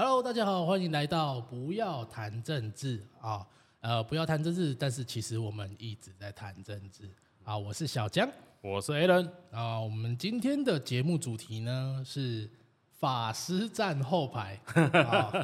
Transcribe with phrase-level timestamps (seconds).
[0.00, 3.44] Hello，大家好，欢迎来到不要谈政治啊，
[3.80, 7.10] 呃，不要谈政治，但是其实我们一直在谈政治
[7.42, 7.58] 啊。
[7.58, 8.30] 我是小江，
[8.60, 9.80] 我是 Alan 啊。
[9.80, 12.48] 我们今天的节目主题呢是
[13.00, 14.54] 法师站后排
[14.92, 15.34] 啊。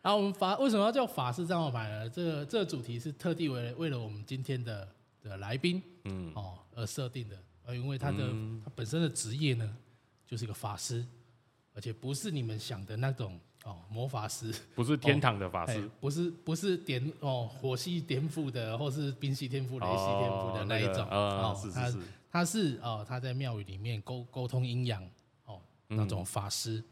[0.00, 2.08] 啊， 我们法为什么要叫法师站后排呢？
[2.08, 4.88] 这个这个主题是特地为为了我们今天的
[5.20, 8.30] 的来宾，嗯，哦而设定的，呃，因为他的
[8.64, 9.76] 他本身的职业呢
[10.26, 11.04] 就是一个法师，
[11.74, 13.38] 而且不是你们想的那种。
[13.68, 21.98] 哦，魔法师不是天堂的法师，不是不是点哦火系颠覆的，或是冰系颠覆、雷系颠覆的那一种哦，他是
[22.32, 25.06] 他是哦他在庙宇里面沟沟通阴阳
[25.44, 26.82] 哦那种法师。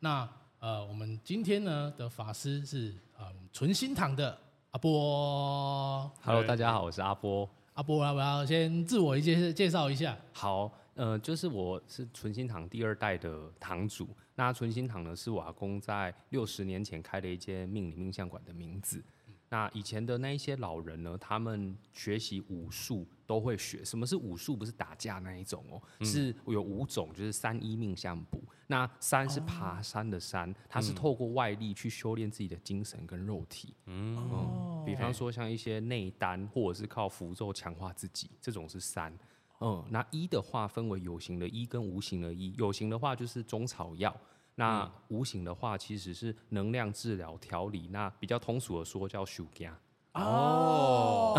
[0.00, 0.28] 那
[0.58, 4.38] 呃我们今天呢的法师是啊纯心堂的
[4.72, 6.10] 阿波。
[6.22, 7.48] Hello，大家好，我是阿波。
[7.72, 10.14] 阿波要不要先自我一介介绍一下？
[10.34, 10.70] 好。
[10.94, 14.08] 呃，就是我是纯心堂第二代的堂主。
[14.38, 19.02] 那纯心堂呢，是我阿公在六十年前开的一间命理命相馆的名字。
[19.48, 23.84] 那以前的那一些老人呢，他们学习武术都会学。
[23.84, 24.56] 什么是武术？
[24.56, 28.40] 不是打架那一种哦，是有五种，就是三一命相卜。
[28.68, 33.74] 那三是爬山的山，它是透过外力去修炼自己的精神跟肉体。
[33.86, 39.12] 嗯，比方说像一些内丹，或者是靠符咒强化自己，这种是三。
[39.60, 42.54] 嗯，那一的话分为有形的一跟无形的一。
[42.56, 44.16] 有形的话就是中草药，
[44.54, 47.88] 那无形的话其实是能量治疗调理。
[47.88, 49.76] 那比较通俗的说叫修家。
[50.14, 51.34] 哦，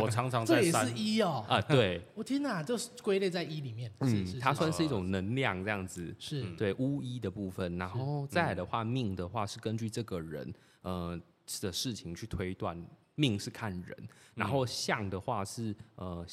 [0.00, 1.44] 我常常在这也是一哦。
[1.48, 2.00] 啊，对。
[2.14, 3.92] 我天哪，就是归类在一里面。
[3.98, 6.14] 嗯，它算是一种能量这样子。
[6.18, 11.20] 是对巫医的部分，然后再来的话，命的话是根据这个人呃
[11.60, 12.80] 的事情去推断，
[13.14, 16.24] 命是看人，然后相的话是呃。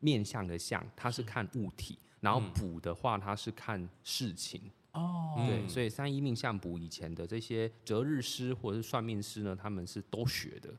[0.00, 4.60] 面相的相，它是看物体；然后卜的话，它是看事情。
[4.92, 10.72] 哦，对，所以三一命相卜以前的这些择日师或者是算命师呢，他们是都学的。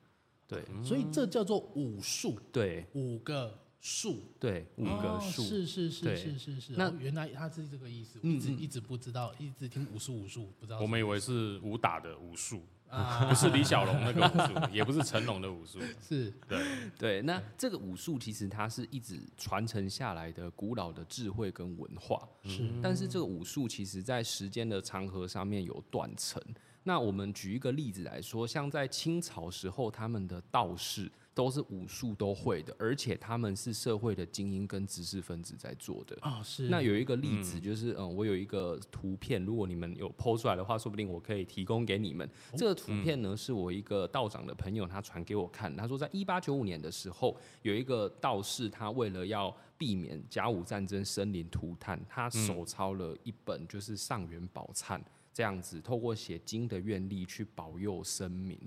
[0.48, 2.40] 对，所以这叫做武术。
[2.52, 4.24] 对，五个术。
[4.40, 5.44] 对，五个术。
[5.44, 6.74] 是是是是是是。
[6.74, 10.80] 那原来他是这个意思，一直一直不知道，一直听武术武术，不知道。
[10.80, 12.66] 我们以为是武打的武术。
[12.88, 16.60] 啊， 不是李小龙那个武术，也不是成龙的武术， 是对
[16.98, 17.22] 对。
[17.24, 22.70] 那这个武术其实它是一直传承下来的古老的智慧跟文化，是。
[22.82, 26.42] 但是这个武术其实在时间的长河上面有断层。
[26.84, 31.12] 那我们举一个例子来说，像在清朝时候，他们的道士。
[31.36, 36.42] 都是武术都会的，而且他们是社会的精英跟知识分子在做的啊。
[36.42, 36.70] 是。
[36.70, 42.28] 那有一个例子就是，嗯，我有一个图片，如果你们有剖出来的话，说不定我可以提供给你们。
[42.56, 55.02] 这个图片呢，是我一个道长的朋友他传给我看，他说在一八九五年的时候，有一个道士，他为了要避免甲午战争生灵涂炭，他手抄了一本就是上元宝忏
[55.34, 58.58] 这样子，透过写经的愿力去保佑生民。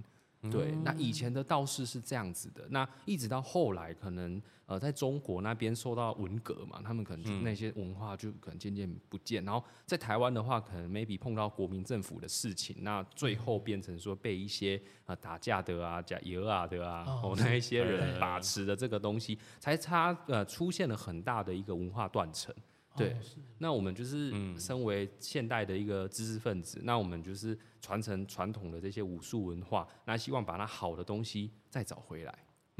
[0.50, 22.54] 对，那以前的道士是这样子的，那一直到后来，可能呃，在中国那边受到文革嘛，他们可能就那些文化就可能渐渐不见，然后在台湾的话，可能 maybe 碰到国民政府的事情，那最后变成说被一些呃打架的啊、假油啊的啊，哦那一些人把持的这个东西，才差呃出现了很大的一个文化断层。
[22.98, 23.16] 对，
[23.58, 32.38] 那我们就是身为现代的一个知识分子，那我们就是传承传统的这些武术文化，那希望把它好的东西再找回来。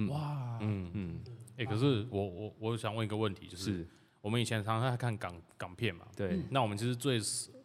[0.08, 1.20] 哇，嗯嗯，
[1.56, 3.86] 哎，可是我我我想问一个问题，就是。
[4.20, 7.20] 我们以前常常在看港港片嘛，对，那我们其实最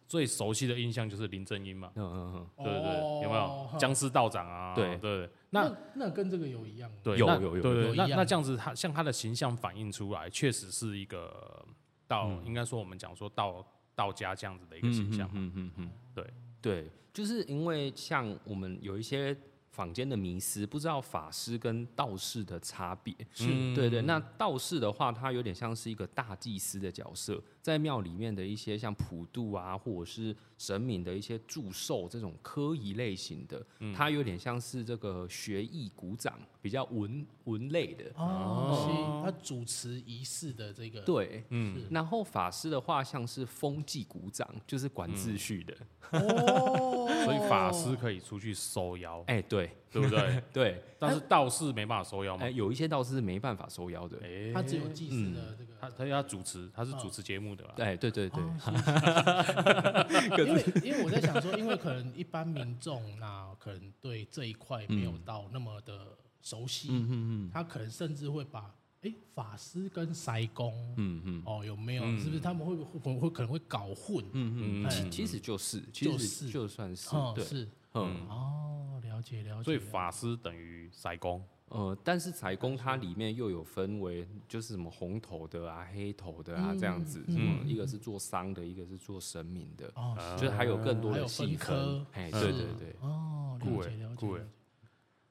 [0.06, 3.68] 最熟悉的印象就是林正英嘛，嗯嗯嗯，对对对，有没有？
[3.76, 4.72] 僵尸道长啊？
[4.72, 4.96] 对。
[4.98, 11.66] 对，那那跟这个有一样，对，有有有，对对，那那这样子，他像他的形象反映出来，确实是一个。
[12.06, 16.24] 道应该说我们讲说到道家这样子的一个形象，嗯嗯嗯，对。
[16.60, 19.36] 对，就是因为像我们有一些
[19.74, 24.00] 坊间的迷思，不知道法师跟道士的差别，是对对。
[24.02, 27.42] 那道士的话，他有点像是一个大祭司的角色。
[27.60, 33.66] 在庙里面的一些像普渡啊，或者是神明的一些祝寿这种科仪类型的，
[33.96, 39.22] 他有点像是这个学艺鼓掌，比较文文类的哦。
[39.24, 41.86] 他主持仪式的这个对，嗯。
[41.90, 45.74] 然后法师的话像是风纪鼓掌，就是管秩序的
[46.10, 47.08] 哦。
[47.24, 50.02] 所以法师可以出去收妖，哎，对，对。
[50.02, 50.42] 不对？
[50.52, 50.82] 对。
[50.98, 52.44] 但是道士没办法收妖吗？
[52.46, 57.54] 哎，有一些道士是没办法收妖的，哎，他只有祭祀的这个，他他要主持，他是主持节目。
[57.76, 58.28] 对对对。
[58.30, 58.40] 对，
[60.46, 67.12] 因为因为我在想说，因为可能一般民众那可能对这一块没有到那么的熟悉，嗯嗯
[67.46, 72.02] 嗯，他可能甚至会把哎，法师跟塞公，嗯嗯哦，有没有？
[72.04, 72.18] 嗯。
[72.18, 72.40] 是不是？
[72.40, 74.24] 他们会会会可能会搞混？
[74.32, 74.90] 嗯嗯，哎。
[74.90, 76.48] 其其实就是，其就实是。
[76.48, 78.26] 就算是哦，对，是嗯。
[78.28, 79.62] 哦，了解了解。
[79.62, 87.60] 所以法师等于塞公，呃，但是财宫它里面又有分为，就是什么红头的啊、黑头的啊这样子，嗯。
[87.62, 91.74] 嗯，一个是做商的，一个是做神明的，哦，就是还有更多的细科。
[91.74, 94.26] 分，哎，对对对，哦，了解了解。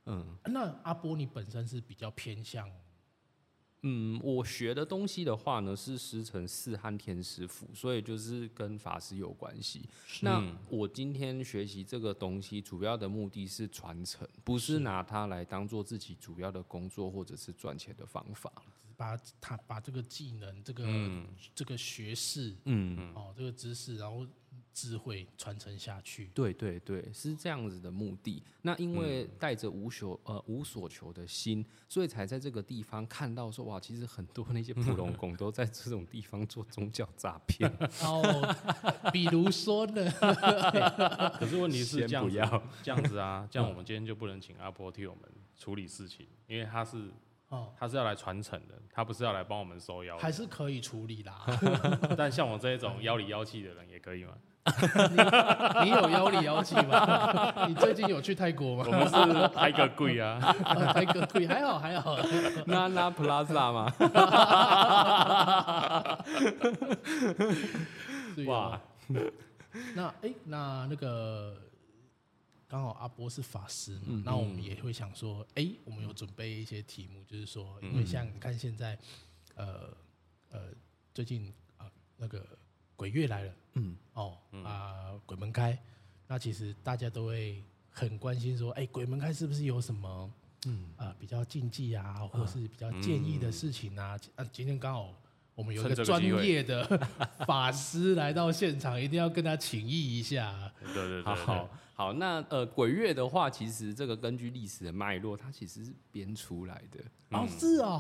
[0.06, 0.38] 嗯。
[0.46, 2.70] 那阿波，你本身是比较偏向
[3.84, 9.88] 嗯，我学的东西的话呢，是师承四汉天师傅，所以就是跟法师有关系。
[10.22, 18.52] 那嗯我今天学习这个东西，主要的目的是传承，不是拿它来当做自己主要的工作或者是赚钱的方法。
[18.96, 24.26] 把它把这个技能、这个、嗯这个学识、嗯，哦，这个知识，然后
[24.74, 26.30] 智慧传承下去。
[26.34, 28.42] 对对对，是这样子的目的。
[28.64, 37.70] 那因为带着无所呃无所求的心，所以才在这个地方看到说哇，其实很多那些普龙公都在这种地方做宗教诈骗。
[38.02, 38.56] 哦，
[39.12, 40.12] 比如说呢，
[41.40, 42.36] 可是问题是这样子，
[42.82, 45.24] 这样子啊，这样我们今天就不能请阿波替我们
[45.58, 47.12] 处理事情，因为他是
[47.54, 50.22] 哦，他是要来传承的，他不是要来帮我们收腰的。
[50.24, 51.46] 还是可以处理啦。
[52.18, 54.34] 但像我这一种妖里妖气的人也可以吗？
[55.84, 57.66] 你有妖里妖气吗？
[57.68, 58.92] 你最近有去泰国吗我？
[58.92, 62.18] 们是泰个贵啊，哦泰国贵，还好还好。
[62.66, 63.94] 那那 Plaza 吗？
[68.48, 68.80] 哇
[69.10, 69.16] 哦，
[69.96, 71.56] 那哎、那那个
[72.74, 78.98] 刚好阿波是法师嘛，那、我们也会想说，哎、我们有准备一些题目，就是说，因为像你看现在，
[79.54, 79.96] 呃
[80.50, 80.60] 呃，
[81.14, 81.86] 最近啊、
[82.18, 82.44] 那个
[82.96, 84.36] 鬼月来了，嗯，哦
[84.66, 85.78] 啊、鬼门开，
[86.26, 90.32] 那其实大家都会很关心说，哎、鬼门开是不是有什么？
[90.66, 90.90] 嗯。
[90.98, 94.20] 啊、比较禁忌啊，或是比较建议的事情啊。
[94.36, 95.14] 啊，今天刚好
[95.54, 96.84] 我们有一趁个专业的
[97.46, 100.74] 法师来到现场，一定要跟他请益一下。
[100.82, 101.70] 对对对好，
[102.14, 107.00] 那呃鬼月的话，其实这个根据历史的脉络，它其实是编出来的。
[107.30, 108.00] 哦，是哦，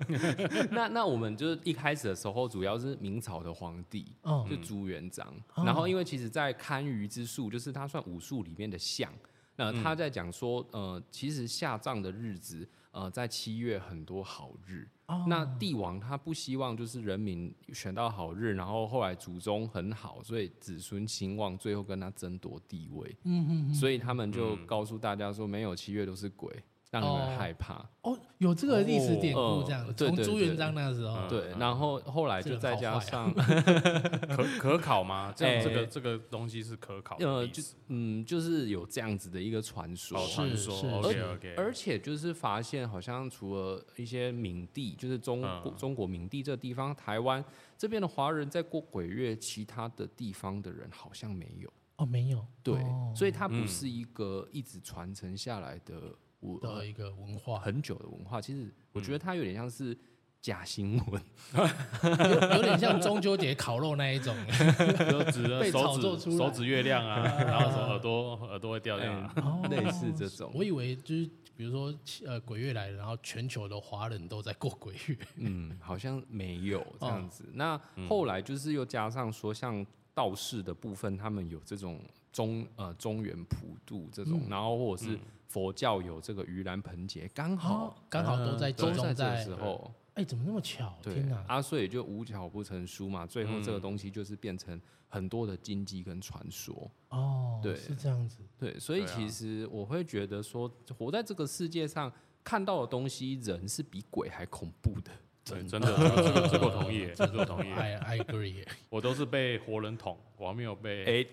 [0.72, 5.26] 那那我们就是一开始的时候，主要是明朝的皇帝，哦就朱元璋。
[5.54, 9.12] 哦然后因为其实，在堪舆之术，就是他算武术里面的相。
[9.56, 14.88] 那他在讲说，呃，其实下葬的日子，呃，在七月很多好日。
[15.06, 23.16] 哦那帝王他不希望就是人民选到好日，然后后来祖宗很好，所以子孙兴旺，最后跟他争夺地位。
[23.24, 27.88] 嗯嗯嗯，所以他们就告诉大家说，没有七月都是鬼，让你们害怕。
[28.02, 31.28] 哦，有这个历史典故哦这样，对对对从朱元璋那个时候，嗯。
[31.28, 33.32] 对，然后后来就再加上，
[34.28, 35.32] 可可考吗？
[35.36, 35.62] 这样哎。
[35.64, 40.18] 这个这个东西是可考的呃，就嗯，就是有这样子的一个传说。
[40.18, 45.74] 哦传说是，OK OK，而且就是发现，好像除了一些闽地，就是中国、嗯。
[45.76, 47.44] 中国闽地这地方，台湾
[47.78, 51.72] 这边的华人在过鬼月，其他的地方的人好像没有。
[51.96, 53.12] 哦，没有，对，哦。
[53.14, 53.68] 所以它不嗯。
[53.68, 56.16] 是一个一直传承下来的我、
[56.60, 58.40] 的一个文化，很久的文化。
[58.40, 59.96] 其实我觉得它有点像是
[60.40, 61.22] 假新闻。
[61.52, 64.34] 有有点像中秋节烤肉那一种。
[65.10, 69.32] 就指着被炒手作出来指手指月亮啊， 然后说耳朵耳朵会掉这样啊。
[69.36, 71.94] 哦类似这种我以为就是比如说
[72.26, 75.16] 呃鬼月来了，然后全球的华人都在过鬼月。
[75.36, 77.44] 嗯，好像没有这哦样子。
[77.52, 77.78] 那
[78.08, 79.84] 后来就是又加上说，像
[80.14, 82.00] 道士的部分，他们有这种
[82.32, 85.18] 中呃中原普渡这种，然后或者是
[85.48, 89.92] 佛教有这个盂兰盆节，刚哦好，刚好都在都在这个时候。
[90.14, 90.92] 哎，怎么那么巧？
[91.00, 91.42] 对天哪！
[91.46, 96.90] 啊，所以就无巧不成书嘛，最后这个嗯东西就是变成很多的经济跟传说。
[97.10, 98.38] 哦，对是这样子。
[98.58, 105.12] 对，所以其实我会觉得说，活在这个世界上看到的东西，人是比鬼还恐怖的。
[105.42, 107.74] 对，真的，这个这个我同意耶，这个我同意耶。
[107.74, 108.68] I I agree 耶。
[108.90, 111.26] 我都是被活人捅，我还没有被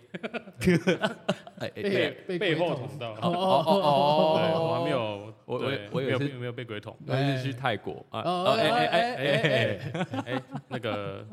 [1.59, 1.69] 哎，
[2.27, 3.11] 被背后捅到。
[3.11, 6.95] 哦哦，哦我还没有，我对我我也是没有没有被鬼捅。
[7.05, 9.79] 我是去泰国啊，哦哦哎哎哎哎
[10.25, 11.25] 哎，那个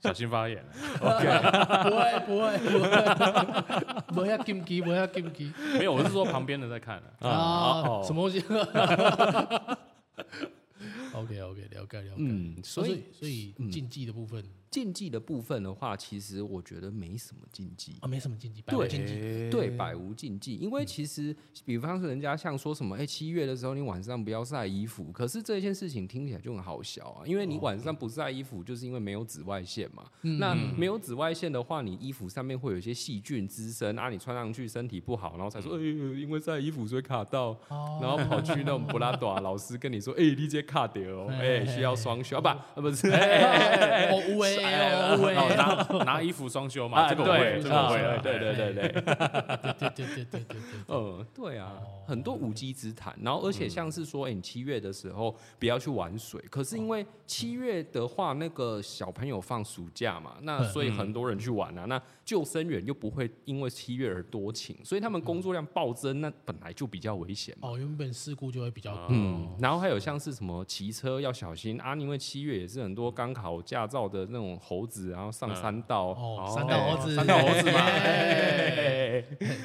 [0.00, 0.64] 小心发言。
[1.00, 1.26] OK，
[1.84, 8.02] 不会不会不会，不要禁忌，不要禁忌没有，我是说旁边的在看啊。
[8.02, 8.42] 什么东西
[11.14, 12.14] ？OK OK，了解了解。
[12.18, 14.44] 嗯，所以所以竞技的部分，
[14.74, 17.96] 禁忌的部分的话，其实我觉得没什么禁忌。
[18.00, 19.48] 啊，没什么禁忌，百无对禁忌。
[19.48, 20.56] 对，百无禁忌。
[20.56, 21.32] 因为其实，
[21.64, 27.22] 比方说，人家像说什么，哎、七月的时候你晚上不要晒衣服，可是这件事情听起来就很好笑啊。
[27.24, 30.06] 因为你晚上不晒衣服，就是因为没有紫外线嘛。
[30.40, 37.56] 那没有紫外线的话，你衣服上面会有一些细菌滋生啊，你穿上去身体不好，然后才说，哎、因为晒衣服所以卡到，
[38.02, 48.88] 然后跑去那种布拉多啊老师跟你说，哎、你这卡掉哦，哎、需要双休啊，不，是，哦，无为哦，无为拿拿衣服双修嘛，这个我会，对，这个我会，啊对对对对。
[48.88, 50.60] 对对对对对对对。
[50.88, 53.16] 嗯，对啊，哦很多无稽之谈。
[53.22, 61.86] 然后，而且像是说，哎、你七月的时候不要去玩水，可是因为七月的话，那个小朋友放暑假嘛，那嗯所以很多人去玩啊。
[61.86, 67.70] 那救生员又不会因为七月而多请，所以他们工作量暴增，那本来就比较危险嘛。
[67.70, 69.06] 哦，原本事故就会比较多。
[69.08, 79.22] 嗯，然后还有像是什么骑车要小心啊，因为七月也是很多刚考驾照的那种猴子，然后上山道，哦，哦三道猴子，山道猴子嘛哎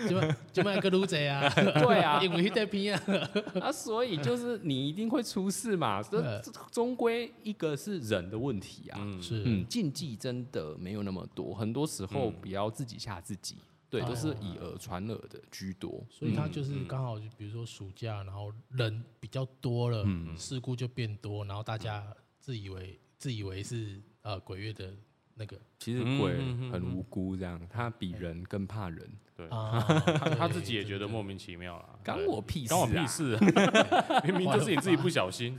[0.07, 0.21] 就
[0.53, 3.29] 就卖个撸贼啊，对啊，因为那片啊，
[3.61, 8.99] 啊，所以就是你一定会出事嘛，这终归一个是人的问题啊。
[9.01, 9.43] 嗯，是。
[9.45, 13.55] 嗯，禁忌真的没有那么多，很多时候不要自己吓自己，
[13.89, 16.03] 对，都是以耳传耳的居多。
[16.09, 20.05] 所以他就是刚好，比如说暑假，然后人比较多了，
[20.37, 22.05] 事故就变多，然后大家
[22.39, 24.93] 自以为自以为是呃鬼月的
[25.35, 26.37] 那个其实鬼
[26.71, 29.79] 很无辜，这样他比人更怕人， 对，啊，
[30.19, 33.07] 他他自己也对觉得莫名其妙了，干我屁事，关我屁！
[33.07, 35.57] 事啊， 明明就是你自己不小心。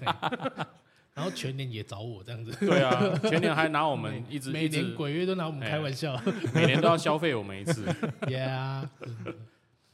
[1.12, 6.16] 然后全年也找我这样子，对啊，全年还拿我们一直每年鬼月都拿我们开玩笑
[6.54, 7.84] 每年都要消费我们一次。
[8.22, 8.88] Yeah，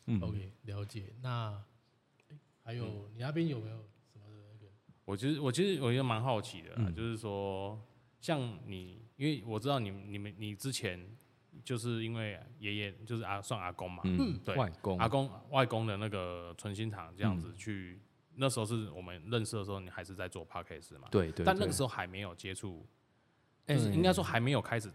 [0.06, 1.14] 嗯，OK，了解。
[1.22, 1.54] 那
[2.28, 3.76] 诶还有你那边有没有
[4.12, 4.70] 什么的那个？
[5.06, 7.80] 我其实我其实我觉得蛮好奇的啦，嗯就是说，
[8.20, 11.16] 像你，因为我知道你你们你之前
[11.64, 18.00] 就是因为爷爷就是阿算阿公嘛，嗯，对外公阿公外公的那个存心堂这样子嗯去，
[18.34, 22.86] 那时候是我们认识的时候，你还是在做 podcast 嘛，对对，但那个时候还没有接触，
[23.66, 24.92] 就是应该说还没有开始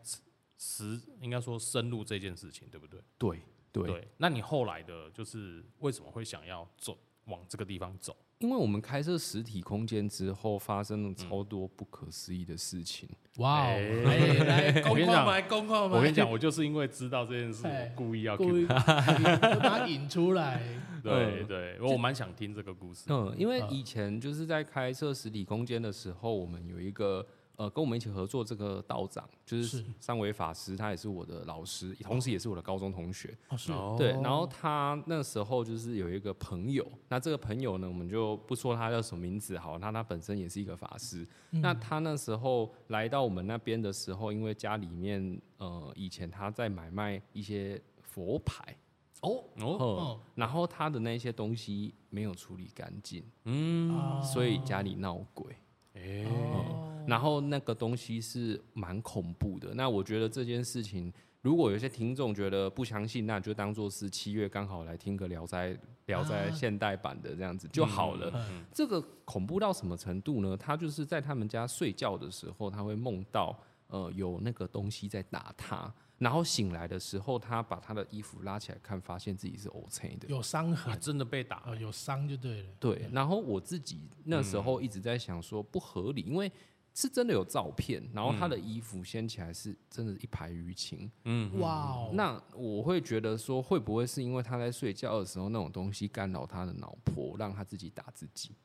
[0.58, 3.01] 实，应该说深入这件事情，对不对？
[3.18, 8.16] 对对，对，那你后来的就是为什么会想要走往这个地方走？
[8.41, 13.07] 因为我们开设实体空间之后，发生了超多不可思议的事情。
[13.38, 13.74] 哇哦，
[14.05, 20.62] 哎来来，公我跟你讲话买公话买，我跟你讲，我就是因为知道这件事，故意要 故意把它引出来，
[21.01, 23.05] 对对，我蛮想听这个故事。
[23.10, 23.67] 嗯，因为嗯。
[23.71, 27.25] 以前就是在开设实体空间的时候，我们有一个
[27.62, 33.38] 呃跟我们一起合作这个道长，就是是三维法师，他也是我的老师，同时也是我的高中同学。
[33.50, 41.27] 哦是对，然后他那时候就是有一个朋友，那这个朋友呢，我们就不说他叫什么名字好，那他本身也是一个法师。
[41.51, 48.75] 那他那时候来到我们那边的时候，因为家里面呃以前他在买卖一些佛牌，
[49.22, 55.56] 哦哦，哦，然后他的那些东西没有处理干净，嗯，啊所以家里闹鬼。
[55.94, 59.74] 哎，哦然后那个东西是蛮恐怖的。
[59.74, 65.74] 那我觉得这件事情，如果有些听众觉得不相信，那就当做是七月刚好来听个《聊斋》
[66.05, 68.31] 《聊斋》现代版的这样子就好了。
[68.36, 70.55] 嗯这个恐怖到什么程度呢？
[70.58, 75.93] 他就是在他们家睡觉的时候，他会梦到呃有那个东西在打他。
[76.17, 80.27] 然后醒来的时候，他把他的衣服拉起来看，发现自己是 O C 的。
[80.27, 86.51] 有伤痕啊，真的被打哦，有伤就对了，对，然后我自己那时候一直在想说不合理，因为
[86.93, 91.10] 是真的有照片，然后他的衣服掀起来是真的一排淤青。
[91.25, 98.55] 嗯，哇哦，那我会觉得说，会不会是因为他在睡觉的时候那种东西干扰他的脑波，让他自己打自己？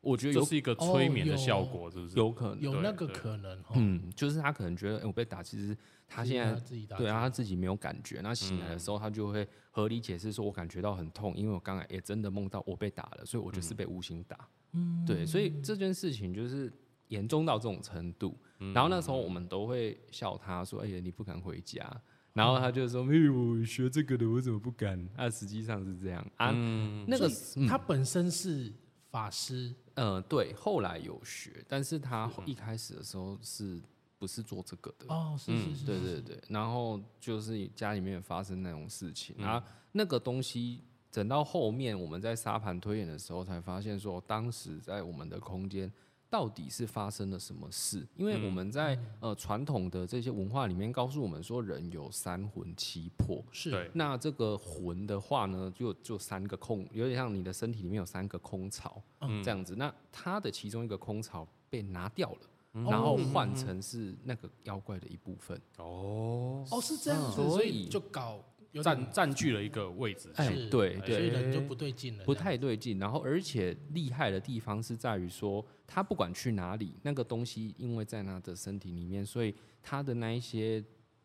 [0.00, 2.16] 我觉得有这是一个催眠的效果，是不是？
[2.16, 5.76] 有可能，有那个可能哦，嗯，就是他可能觉得，哎、我被打，其实
[6.08, 14.48] 他现在自己打对啊，他自己没有感觉，那醒来的时候他就会合理解释说，我感觉到很痛，因为我刚才也真的梦到我被打了，所以我就是被无形打。
[14.72, 16.72] 嗯，对，所以这件事情就是
[17.12, 18.36] 严重到这种程度。
[18.74, 21.84] 然后那时候我们都会笑他说：“哎呀，你不敢回家。”
[22.32, 26.50] 然后他就说：“哎，我学这个的，我怎么不敢？”啊，实际上是这样啊。
[26.54, 27.28] 嗯，那个
[27.68, 28.72] 他本身是
[29.10, 33.82] 法师，呃，对，后来有学，但是他一开始的时候是
[34.18, 35.06] 不是做这个的？
[35.08, 45.92] 哦，是是是，对对对，然后就是家里面发生那种事情，然后那个东西，等到后面我们在沙盘推演的时候，才发现说，当时在我们的空间
[46.32, 48.06] 到底是发生了什么事？
[48.16, 53.44] 因为我们在、呃传统的这些文化里面告诉我们说，人有三魂七魄。
[53.52, 59.74] 是，那这个魂的话呢，就就三个空，有点像你的身体里面有三个空槽，嗯这样子。
[59.76, 62.38] 那它的其中一个空槽被拿掉了。
[62.72, 65.60] 然后换成是那个妖怪的一部分。
[65.76, 68.42] 哦，哦，是这样子，嗯所以就搞
[68.80, 70.30] 占占据了一个位置。
[70.36, 72.98] 哎是对所以人就不对劲了，不太对劲。
[72.98, 80.82] 然后，而且厉害的地方是在于说，他不管去哪里，那个东西因为在他的身体里面，所以他的那一些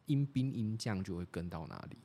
[0.07, 1.97] 阴兵阴将就会跟到哪里。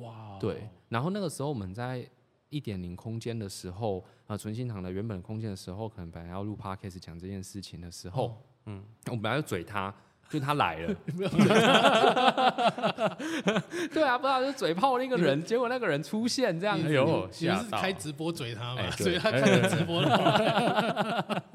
[0.00, 2.08] 哇，对，然后那个时候我们在
[2.48, 8.36] 一点零空间的时候，啊，纯心堂的原本空间的时候，可能本来要录 podcast 讲这件事情的时候，哦
[8.66, 9.94] 嗯，我本来要嘴他。
[10.28, 10.92] 就他来了，
[13.92, 17.78] 对啊，不知道就嘴炮那个人，结果那个人出现这样子，哎呦你们吓到。
[17.78, 19.04] 是开直播嘴他嘛哎，对。
[19.04, 20.36] 所以他看着直播的话，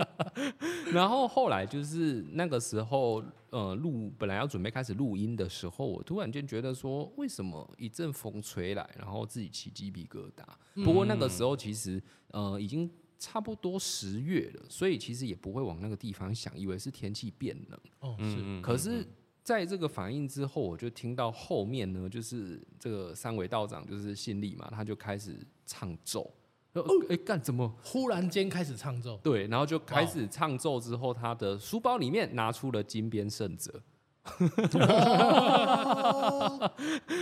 [0.93, 10.45] 然后后来就是那个时候，呃，录本来要准备开始录音的时候，我突然间觉得说，为什么一阵风吹来，然后自己起鸡皮疙瘩？
[10.83, 12.01] 不过那个时候其实
[12.31, 12.89] 呃已经
[13.21, 17.79] 差不多十月了，所以其实也不会往那个地方想，以为是天气变冷。
[17.99, 19.05] 哦，嗯是可是
[19.43, 25.37] 在这个反应之后，我就听到后面呢，就是这个三尾道长就是信力嘛，他就开始
[25.67, 26.29] 唱咒。
[26.73, 27.71] 呃哎，干怎么？
[27.83, 33.83] 忽然间开始唱咒，对，然后就开始唱咒之后，他的书包里面拿出了金边圣者，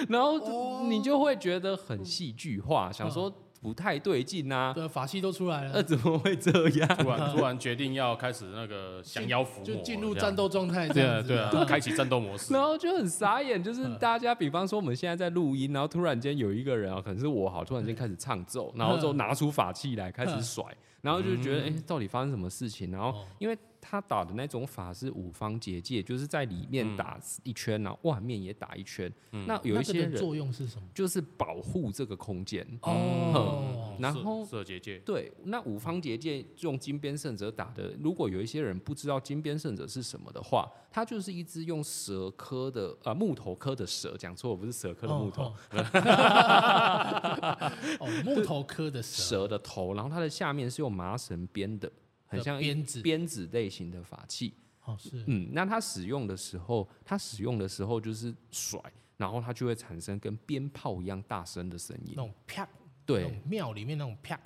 [0.08, 6.88] 然后你就会觉得很戏剧化，想说不太对劲呐、对，法器都出来呃，了，怎么会这样？
[6.98, 10.28] 突然突然决定要开始那个降妖伏魔，就进入这样。
[10.30, 11.34] 战斗状态，这对样子。
[11.38, 12.54] 啊对啊，开启战斗模式。
[12.54, 12.64] 然。
[12.64, 13.98] 后就很傻眼，就是嗯。
[14.00, 20.64] 大家，比方说我们现在在录音，然后突然间有一个人啊，可能是我好，突然间开始唱奏，然后就拿出法器来开始甩，
[21.02, 22.92] 然后就觉得哎、诶到底发生什么事情？
[22.92, 23.26] 然后哦。
[23.40, 23.58] 因为
[23.90, 29.12] 他打的那种法是五方结界，就是在里面打一圈，然后外面也打一圈。
[29.48, 30.88] 那有一些作用是什么？
[30.94, 32.64] 就是保护这个空间。
[32.84, 45.54] 哦，然后射结界，对，那五方结界用金边圣者打的，如果有一些人不知道金边圣者是什么的话，它就是一只用蛇科的啊、木头科的蛇，讲错了，不是蛇科的木头，哦，
[48.00, 51.92] 哦木头科的蛇，蛇的头，然后它的下面是用麻绳编的，
[52.30, 54.54] 很像鞭子鞭子类型的法器。
[54.86, 58.80] 哦是，嗯，那它使用的时候，它使用的时候就是甩，
[59.18, 62.24] 然后它就会产生跟鞭炮一样大声的声音那。
[62.24, 62.70] 种啪，那
[63.06, 64.40] 对种，庙里面那种啪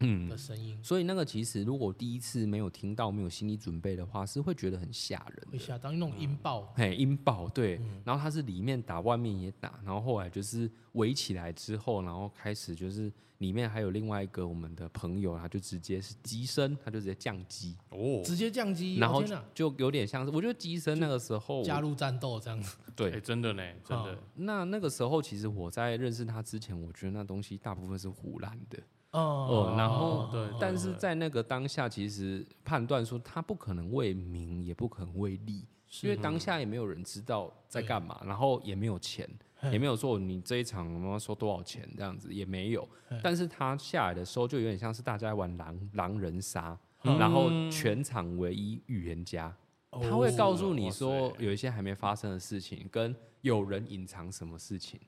[0.00, 0.28] 嗯。
[0.28, 5.52] 的声音，所以那个其实如果第一次没有听到、没有心理准备的话，是会觉得很吓人的。
[5.52, 8.02] 会吓到那种音爆，嘿，音爆对，嗯。
[8.04, 19.44] 然后它是里面打，外面也打，然后后来就是围起来之后，然后开始就是里面还有另外一个我们的朋友，他就直接是机身，他就直接降机，哦，直接降机，然后哦天哪。
[19.54, 22.60] 就有点像是，我觉得机身那个时候加入战斗这样。
[22.60, 24.12] 子，哎，对，真的呢，真的。
[24.12, 28.78] 哦，那那个时候其实我在认识他之前，我觉得那东西大部分是胡乱的，
[29.12, 35.66] 哦哦然后对，但是在那个当下，其实判断说他不可能为名，也不可能为利，
[36.02, 39.28] 因为当下也没有人知道在干嘛，然后也没有钱，
[39.72, 42.86] 也没有说你这一场我们要收多少钱这样子，也没有。
[43.22, 47.18] 但是他下来的时候，就有点像是大家玩狼狼人杀，嗯。
[47.18, 49.56] 然后全场唯一预言家，
[49.90, 55.00] 他会告诉你说有一些还没发生的事情，跟有人隐藏什么事情。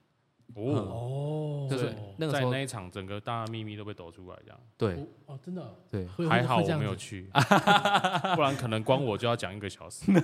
[0.55, 4.59] 哦，哦，就是那个时候在那一场，整个大秘密都被抖出来，这样。
[4.77, 4.95] 对。
[4.95, 7.31] 哦哦，真的对，会还好我没有去，
[8.35, 10.11] 不然可能光我就要讲一个小时。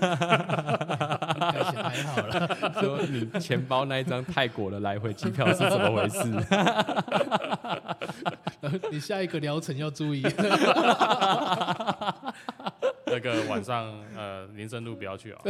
[1.47, 6.25] 还好了， 说你钱包那一张泰国的来回机票是怎么回事？
[8.91, 10.23] 你下一个疗程要注意，
[13.07, 15.41] 那个晚上，呃，林森路不要去啊。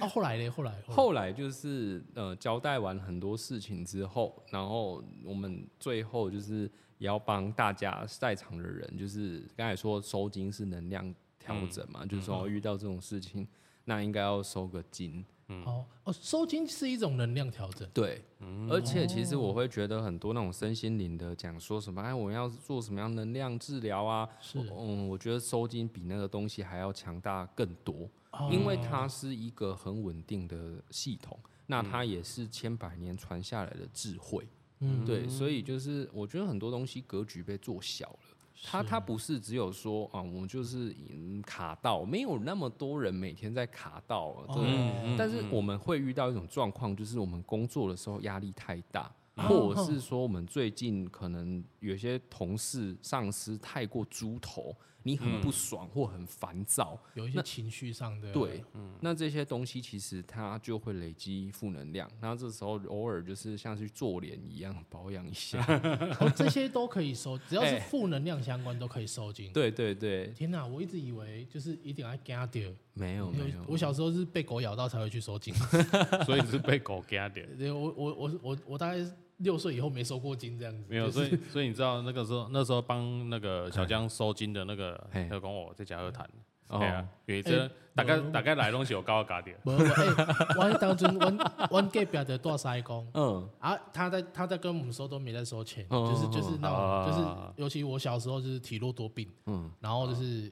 [0.00, 0.50] 啊，后来呢？
[0.50, 13.46] 后来后来就是呃交代完很多事情之后，然后我们最后就是也要帮大家在场的人，就是刚才说收金是能量调整嘛，就是说遇到这种事情，
[13.84, 15.24] 那应该要收个金。
[15.48, 18.20] 哦哦，收金是一种能量调整，对，
[18.68, 24.28] 而且其实我会觉得很多那种身心灵的讲说什么，哎，我要做什么样能量治疗啊？
[24.40, 28.10] 是嗯，我觉得收金比那个东西还要强大更多。
[28.38, 34.46] 哦因为它是一个很稳定的系统，那它也是千百年传下来的智慧，
[34.80, 38.18] 嗯对，所以就是我觉得很多东西格局被做小了。
[38.64, 44.64] 它它不是只有说啊，我们就是嗯卡到，没有那么多人每天在卡到，哦对。
[44.64, 54.74] 嗯但是我们会遇到一种状况，就是我们工作的时候压力太大，哦或者是说我们最近可能有些同事、上司太过猪头，
[55.06, 58.64] 你很不爽或很烦躁，有一些情绪上的对，
[59.00, 65.64] 那这些东西其实它就会累积负能量，然后这时候偶尔就是像去做脸一样保养一下。
[66.18, 69.52] 哦，这些都可以收，只要是哎负能量相关都可以收进。
[69.52, 75.54] 对对对，天哪，我一直以为就是一定要加掉，没有没有，我小时候是被狗咬到才会去收金。
[76.26, 77.48] 所以是被狗给他点。
[77.56, 78.98] 对，我我我我我大概
[79.38, 80.84] 六岁以后没收过金这样子。
[80.88, 85.28] 没有，就是所以所以你知道那个时候那时候帮那个小江收金的那个，嘿。
[85.28, 86.28] 他跟我在家喝谈，
[86.68, 86.80] 哦。
[87.26, 91.36] 因为这哎大概大概来东西有高加点，无无，哎，我当阵，阮
[91.70, 93.48] 阮隔壁的大师公嗯。
[93.58, 96.10] 啊，他在他在跟我们收都没在收钱，哦。
[96.10, 99.70] 就是就是那种，就是啊尤其我小时候就是体弱多病，嗯。
[99.80, 100.50] 然后就是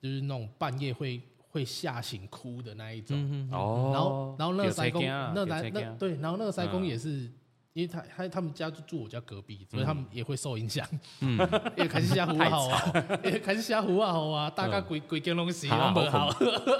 [0.00, 5.82] 就是那种半夜会会吓醒哭的那一种，嗯哦然后然后那个塞公有车啊那来有车啊。
[5.84, 6.86] 那对，然后那个塞公嗯。
[6.86, 7.30] 也是。
[7.76, 10.82] 因为他他他们家就住我家隔壁，所以他们也会受影响，
[11.20, 11.36] 嗯，
[11.76, 12.82] 也开始瞎胡好啊，
[13.22, 16.30] 也开始瞎胡啊好啊，大概规规间拢是啊拢无好。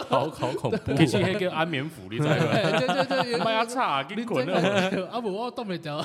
[0.09, 2.37] 好，恐怖，其实迄叫安眠符，你知道吗？
[2.51, 5.07] 对对对对，妈呀，差，给你滚了！
[5.13, 6.01] 啊不，我冻袂掉，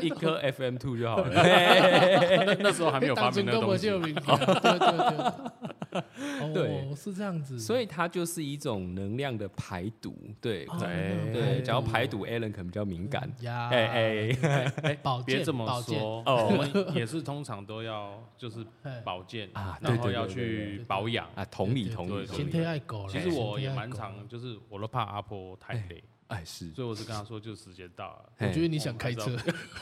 [0.00, 1.30] 一颗 FM two 就好了。
[1.34, 3.58] 那那时候还没有发明那东西。
[3.58, 5.77] 当中，根本就有名字对对
[6.54, 10.64] 对，是这样子，所以它就是一种能量的排毒，对。
[10.66, 11.62] 哦对对。
[11.62, 14.36] 讲到排毒，Alan 可能比较敏感，呀，哎
[14.82, 14.94] 哎。
[15.02, 16.48] 保健别这么说，哦。
[16.50, 19.00] 我们也是通常都要就是 哎。
[19.00, 21.28] 保健啊对然后要去保养。
[21.34, 29.30] 啊，同理同理，同身理体爱狗了，其实我也蛮常，就是我都怕阿婆太累，哎是，所以我是跟他说，就时间到了，我觉得你想开车，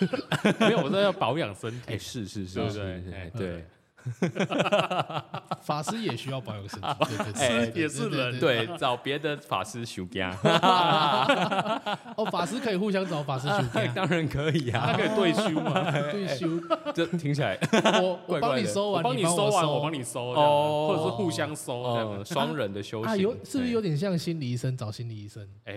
[0.60, 3.12] 没有，我说要保养身哎体，是是是是是，对。
[3.14, 3.64] 哎对
[5.62, 10.36] 法师也需要保养身体， 对对对哎，也是人对，找别的法师修家，
[12.16, 15.90] 哦，法师可以互相找法师修家，当然可以啊，那可以对修嘛？
[15.90, 16.48] 对修，
[16.94, 17.58] 这听起来
[18.00, 22.06] 我帮你收完，帮你收收完，我帮你你收，哦哦，或者是互相收这样。
[22.08, 22.24] 哦，。
[22.24, 25.42] 双人的修啊，行有是不是有点像心理医生找心理医生？
[25.64, 25.72] 哎，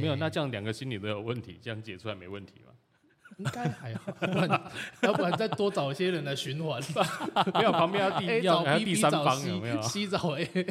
[0.00, 2.71] 没有，那这样两个心理都有问题，这样解出来没问题吗？
[3.38, 7.30] 应该还好，不然 要不然再多找一些人来循环吧。
[7.54, 10.66] 没有，旁边要 A 第要找还要 B 第方有没有 C？C 找 A，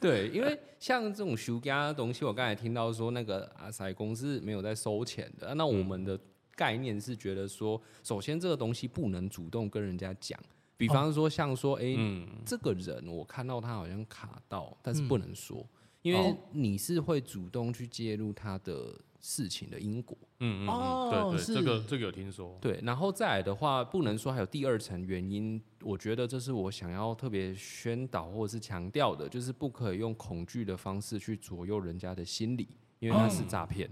[0.00, 6.18] 对，因为像这种修家的东西，我刚才听到说那个阿塞公司没有在收钱的，那我们的
[6.54, 10.38] 概念是觉得说，首先这个东西不能主动跟人家讲，
[10.76, 15.64] 比方说像说，哎、嗯，这个人我看到他好像卡到，但是不能说，
[16.02, 20.16] 因哦为你是会主动去介入他的事情的因果。
[20.40, 21.54] 嗯嗯哦嗯，对对，是。
[21.54, 32.68] 这个这个有听说，对，然后再来的话，不能说还有第二层原因，我觉得这是我想要特别宣导或者是强调的，就是不可以用恐惧的方式去左右人家的心理，
[33.00, 33.90] 因为那是诈骗。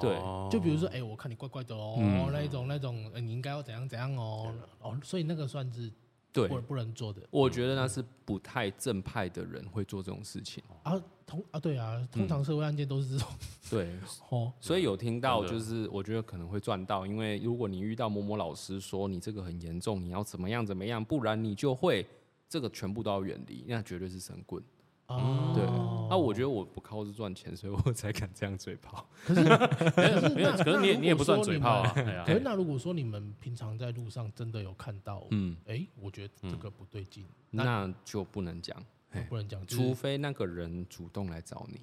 [0.00, 0.16] 对。
[0.16, 2.30] 哦就比如说，哎，我看你怪怪的哦，嗯。
[2.32, 5.92] 那一种那种，呃你应该要怎样怎样哦，哦，所以那个算是
[6.32, 10.62] 对，不不能做的我觉得那是不太正派的人会做这种事情。
[10.82, 11.00] 啊。
[11.24, 13.28] 通啊，对啊，通常社会案件都是这种
[13.70, 13.88] 对，
[14.28, 22.06] 哦，所以有听到就是我觉得可能会赚到，因为如果你遇到某某老师说你这个很严重，你要怎么样怎么样，不然你就会
[22.48, 24.62] 这个全部都要远离，那绝对是神棍。
[25.08, 25.64] 哦，对，
[26.08, 29.06] 那我觉得我不靠是赚钱，所以我才敢这样嘴炮。
[29.24, 38.76] 可是可是 没有，可是你也你也不算嘴炮啊，那如果说你们哎呀可是那如果说你们平常在路上真的有看到，嗯，哎，我觉得这个不对劲，那就不能讲，
[39.10, 41.80] 嘿不能讲，就是除非那个人主动来找你。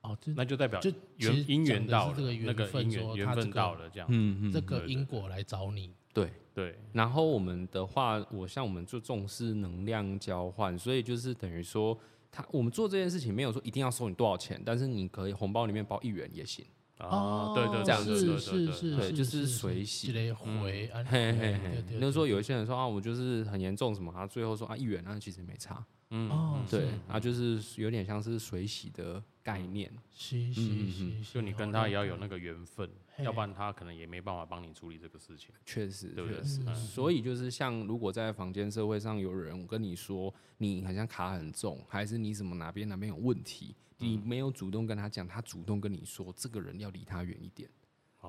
[0.00, 6.32] 哦，这那就代表就缘其实姻缘到了，讲的是这个缘那个分姻缘缘分说他这个到了这样，嗯嗯这个因果来找你，对。
[6.54, 11.98] 对，然后我们的话，我像我们就重视能量交换，所以就是等于说，
[12.32, 16.64] 他我们做这件事情没有说一定要收你多少钱，但是你可以红包里面包一元也行。
[16.98, 18.72] 啊，对对，这样子对对对对。
[18.72, 20.12] 是是对就是随喜。
[20.36, 21.84] 回啊，嘿嘿对嘿。
[21.88, 25.84] 对，那时候有一些人说啊，我就是很严重什么，他最后说啊一元，那其实没差。
[26.10, 29.90] 嗯，哦，对是，啊，就是有点像是水洗的概念。
[30.14, 30.90] 是嗯是
[31.24, 36.40] 是，就你跟他也要有那个缘分，嘿要不然他可能也没办法帮你处理这个事情，确实，对不对？
[36.40, 36.62] 确实。
[36.66, 36.74] 嗯。
[36.74, 47.68] 所以就是像，如果在房间社会上有人跟你说你好像卡很重，还是你什么哪边哪边有问题，你没有主动跟他讲，他主动跟你说，这个人要离他远一点。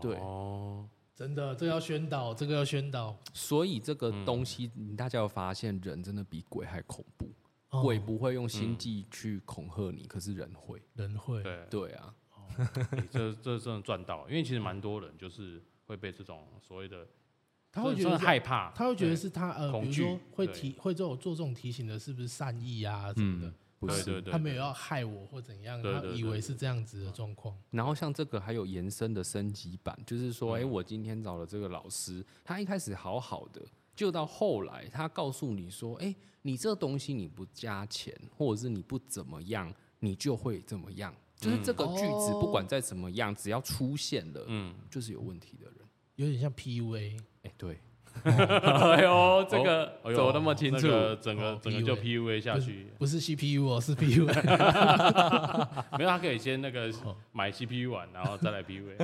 [0.02, 0.16] 对。
[0.18, 7.32] 哦，真的，这个要宣导，这个要宣导，所以这个东西，你大家有发现，人真的比鬼还恐怖。
[7.70, 7.82] 哦。
[7.82, 10.82] 鬼不会用心计去恐吓你，可是人会。
[10.96, 12.14] 人会，对，对啊，
[12.92, 17.06] 欸这这真的赚到，因为其实蛮多人就是会被这种所谓的，
[17.72, 23.54] 他会觉得害怕，他会觉得是他呃，比恐惧如说会提会这种做这种提醒的，是不是善意啊什么的？
[23.80, 27.54] 不是对对对，他没有要害我或怎样，他以为是这样子的状况。
[27.72, 33.62] 然后像这个还有延伸的升级版，就是说，哎、嗯我今天找了这个老师，他一开始好好的，
[33.94, 41.14] 就到后来他告诉你说，哎、你这东西你不加钱，或者是你不怎么样，你就会怎么样。
[41.44, 45.76] 就是这个句子哦不管再怎么样，只要出现了，嗯，就是有问题的人。
[46.16, 47.80] 有点像 PUA，哎、对，
[48.24, 54.28] 哎呦，这哦个哎呦走那么清楚，那个整个哦整个就 PUA PUA 下去，不是 CPU 哦，是 PUA。
[55.98, 56.92] 没有他可以先那个
[57.32, 58.96] 买 CPU 玩，然后再来 PUA。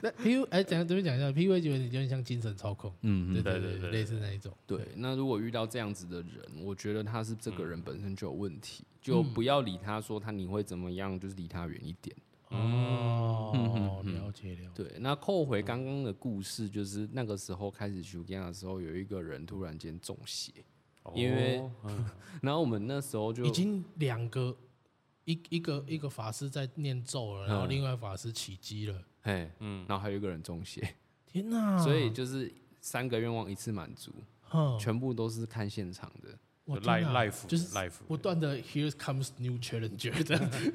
[0.00, 4.56] 那 PU 哎，讲这边讲一下，PUA 就有点有点像精神操控，嗯嗯，对对对，对对对类似那一种。
[4.66, 4.88] 对。
[4.96, 12.16] 那如果遇到这样子的人，我觉得他是这个人本身就有问题，就不要理他说他你会怎么样，就是离他远一点。
[12.48, 14.84] 哦，了解了解。
[14.84, 20.52] 对，那扣回刚刚的故事，就是那个时候开始修剑的时候，有一个人突然间中邪，
[21.14, 21.62] 因为
[22.42, 24.54] 然后我们那时候就已经两个
[25.24, 29.02] 一一个一个法师在念咒了，然后嗯另外法师起机了。
[29.22, 31.78] 嘿，嗯，然后还有一个人中邪，天哪！
[31.78, 36.36] 所以就是三个愿望一次满足，哼，全部都是看现场的。
[36.64, 40.72] 我 life life 就是赖服不断的 Here comes new challenger 这样子。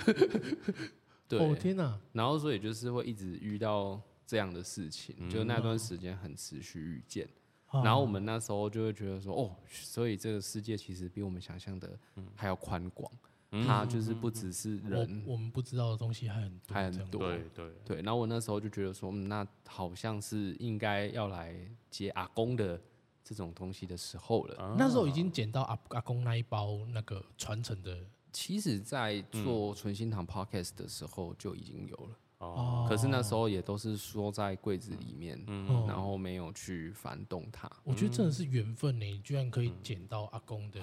[1.30, 2.00] 对，哦天哪！
[2.12, 7.28] 然后所以就是会一直遇到这样的事情，就那嗯段时间很持续遇见。
[7.68, 12.00] 啊然后我们那时候就会觉得说，哦，所以这个世界其实比我们想象的
[12.34, 13.12] 还要宽广，
[13.52, 17.22] 它就是不只是人，我我们不知道的东西还很多，还很多。
[17.22, 18.02] 对对，对。
[18.02, 21.56] 然后我那时候就觉得说，嗯，那好像是应该要来
[21.90, 22.80] 接阿公的
[23.24, 24.76] 这种东西的时候了。
[24.78, 27.98] 那时候已经捡到阿阿公那一包那个传承的
[28.34, 35.86] 其实，在做纯心堂 podcast 的时候就已经有了，哦，可是那时候也都是缩在柜子里面，哦。
[35.88, 37.72] 然后没有去翻动它。
[37.84, 40.80] 我觉得真的是缘分呢，你居然可以捡到阿公的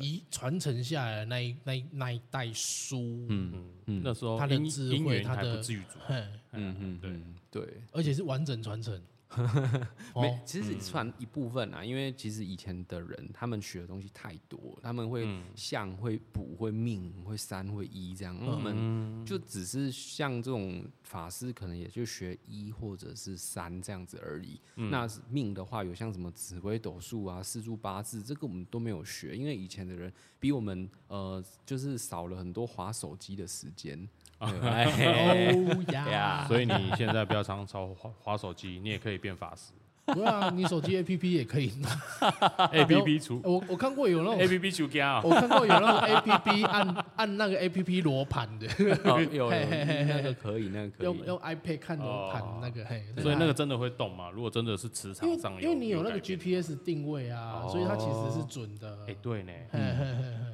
[0.00, 3.52] 遗传承下来的那一那一那一代书，嗯
[3.86, 4.00] 嗯。
[4.02, 6.14] 那时候他的姻智慧他的不至于足，嘿，
[6.52, 7.10] 嗯嗯，对。
[7.10, 7.80] 嗯对。
[7.92, 9.00] 而且是完整传承。
[10.14, 24.60] 没哦，，其实算一部分啊，因为其实以前的人他们学的东西太多，他们会相、会卜、会命、会三、会一这样，我们就只是像这种法师，可能也就学一或者是三这样子而已。
[24.74, 34.08] 那命的话，有像什么紫微斗数啊、四柱八字，这个我们都没有学，因为以前的人比我们呃，就是少了很多划手机的时间。
[34.40, 34.84] 对哎
[35.54, 39.72] 哦呀， 所以你现在不要常常操滑滑手机，你也可以变法师。
[40.14, 41.72] 对啊，你手机 APP 也可以。
[42.72, 43.40] A P P 出。
[43.44, 45.20] 我我看过有那种 APP 出家啊。
[45.24, 48.66] 我看过有那种 APP 按 按那个 APP 罗盘的，
[49.04, 51.04] 哦有有那个可以，那个可以。
[51.06, 54.30] 用用 iPad 看罗盘哦那个，嘿，所以那个真的会动吗？
[54.32, 58.98] 如果真的是磁场上为因为你有那个 GPS 定位啊，所以它其实是准的。
[59.08, 59.52] 哎，对呢。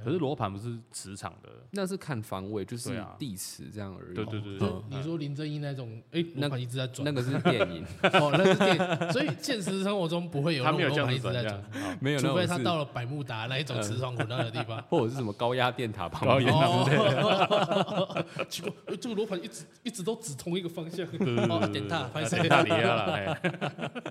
[0.05, 4.15] 可是罗盘不是磁场的，那是看方位，就是地磁这样而已。
[4.15, 7.85] 对对对就你说林正英那种，哎，那盘一直在转，那个是电影，
[8.15, 14.81] 哦，那是电，所以现实生活中不会有那他没有这样子转，这直在转样，好没有除非他到了百慕达那一种磁场混乱的地方。
[14.89, 16.53] 或者是什么高压电塔旁边。
[16.53, 21.05] 高压哦， 奇怪，呃这个罗盘一直一直都指同一个方向。
[21.07, 22.49] 哦，点它，拍谁？
[22.49, 23.41] 大底下了，哎，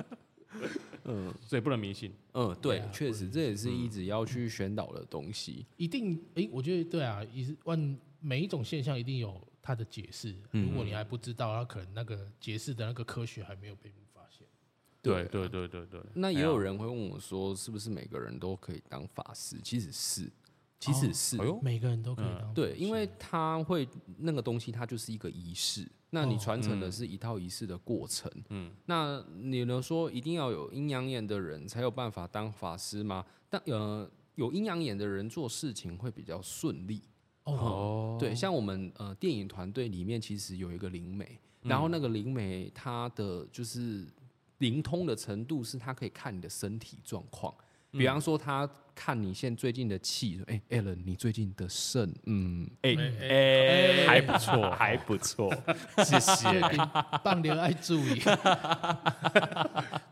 [1.06, 5.66] 嗯，所以不能迷信，嗯，对确实这也是一直要去宣导的东西。
[5.78, 10.36] 一定，哎，我觉得对啊，也是万每一种现象一定有它的解释。
[10.52, 13.92] 如果你还不知道，它可能那个解释的那个科学还没有被。
[15.02, 16.02] 对对对对对。
[16.14, 19.58] 那也有人会问我说，是不是每个人都可以当法师？
[19.64, 20.32] 其实是，
[20.80, 21.38] 其实是。
[21.38, 23.88] 哎每个人都可以当对，因为他会
[24.18, 25.88] 那个东西，它就是一个仪式。
[26.14, 28.30] 那你传承的是一套仪式的过程。
[28.50, 33.26] 嗯，那你能说一定要有阴阳眼的人才有办法当法师吗？
[33.50, 37.02] 但呃，有阴阳眼的人做事情会比较顺利。
[37.46, 44.06] 哦，哦，对，像我们呃电影团队里面其实有一个灵媒，然后那个灵媒她的就是
[44.62, 47.54] 灵通的程度是他可以看你的身体状况，
[47.92, 55.52] 比方说他看你现在最近的气，说哎、a l l e n 你最近的肾，嗯，哎、哎， 还不错，还不错，
[56.06, 56.62] 谢谢。
[57.24, 58.22] 棒流爱注意。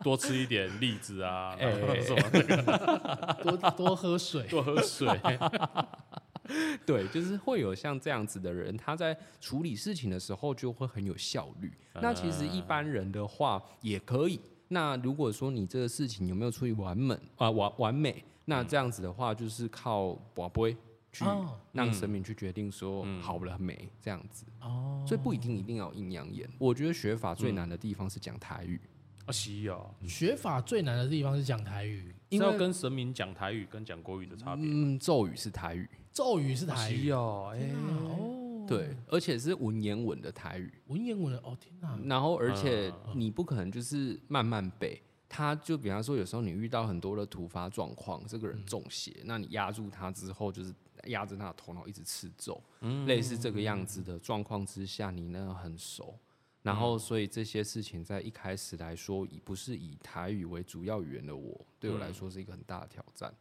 [0.04, 4.44] 多吃一点栗子啊，什么的多多喝水。
[4.48, 5.08] 多喝水，
[6.86, 11.72] 对，就是会有像这样子的人，他在处理事情的时候就会很有效率。
[12.02, 14.40] 那其实一般人的话也可以。
[14.70, 20.76] 那如果说你这个事情有没有处理完美啊完完美，那这样子的话就是靠宝贝
[21.12, 24.46] 去哦让神明去决定说好了没这样子。
[24.62, 26.48] 哦，所以不一定一定要有阴阳眼。
[26.60, 28.80] 我觉得学法最难的地方是讲台语。
[29.26, 34.66] 啊，是哦，学法最难的地方是讲台语，是因为要跟神明讲台语跟讲国语的差别。
[34.68, 35.88] 嗯，咒语是台语。
[36.12, 37.12] 咒语是台语。
[37.12, 37.72] 哦，哎，
[38.04, 40.74] 哦，对，而且是文言文的台语。
[40.88, 41.98] 文言文的哦，天哪！
[42.06, 50.74] 然后，而且嗯你不可能就是慢慢背，他就比方说，有时候你遇到很多的突发状况，这个人中邪，那你压住他之后，就是
[51.06, 52.62] 压着他的头脑一直吃咒，
[53.06, 56.18] 类似这个样子的状况之下，你呢很熟。
[56.62, 63.34] 然后，所以这些事情在一开始来说，以不是以台语为主要语言的我，对我来说是一个很大的挑战。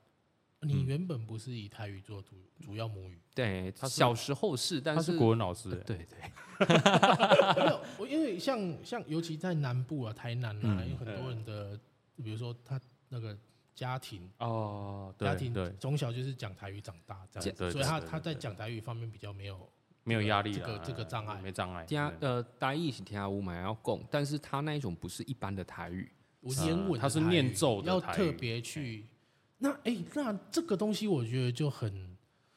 [0.61, 6.19] 你原本不是以台语做主主要母语，对，他小时候是，但是他是国文老师欸，对对，
[7.57, 11.79] 没有，我因为像像尤其在南部啊，台南嗯啊，有很多人的，
[12.17, 13.39] 比如说他那个
[13.73, 15.69] 家庭哦，家庭对。
[15.69, 19.71] 对，从小就是讲台语长大这样所以他对对他在讲台语方面比较没有
[20.03, 21.41] 没有压力这个这个障碍。
[21.41, 28.27] 没障碍，听对呃大意是听无嘛要供，但是他那一种不是一般的台语，文言文他是念咒的台语。
[28.27, 29.07] 要特别去。
[29.59, 32.17] 那哎、那这个东西我觉得就很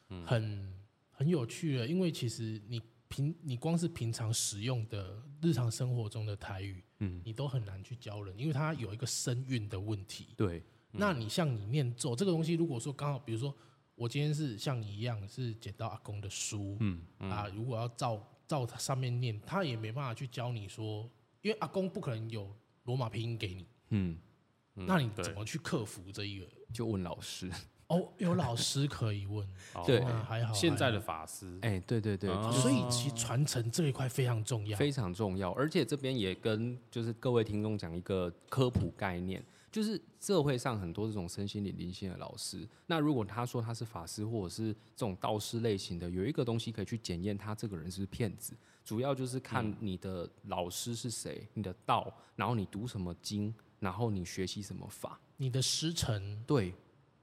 [0.09, 0.25] 嗯。
[0.25, 0.71] 很
[1.11, 10.29] 很有趣了，因为其实你平你光是平常使用的日常生活中的台语，嗯，你都很难去教人，因为它有一个声韵的问题。
[10.35, 13.55] 对，那你像你念咒这个东西，如果说刚好，比如说
[13.93, 21.07] 我今天是像你一样是捡到阿公的书，嗯啊，如果要照照它上面念，他也没办法去教你说，
[21.43, 22.51] 因为阿公不可能有
[22.85, 24.17] 罗马拼音给你，嗯，
[24.73, 26.47] 嗯那你怎么去克服这一个？
[26.71, 27.51] 就问老师。
[27.87, 30.53] 哦，有老师可以问， 哦对还好。
[30.53, 34.77] 现在的法师，哎、对对对，哦所以其实传承这一块非常重要。
[34.77, 35.51] 非常重要。
[35.51, 48.53] 而且这边也跟就是各位听众讲一个科普概念，就是社会上很多这种身心灵灵性的老师，那如果他说他是法师或者是这种道士类型的，有一个东西可以去检验他这个人是不是骗子，
[48.85, 55.19] 主要就是看你的老师是谁，你的道，然后你读什么经，然后你学习什么法。
[55.41, 56.71] 你的师承，对，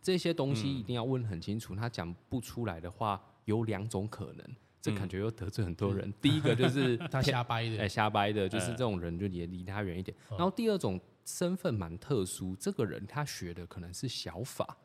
[0.03, 1.77] 这些东西一定要问很清楚。
[1.77, 4.45] 他讲不出来的话，有两种可能，
[4.83, 6.13] 这感觉又得罪很多人。
[6.21, 7.79] 第一个就是 他瞎掰的。
[7.79, 10.17] 哎、瞎掰的，就是这种人就也离他远一点。
[10.31, 14.77] 然后第二种身份蛮特殊，这个人他学的可能是小法，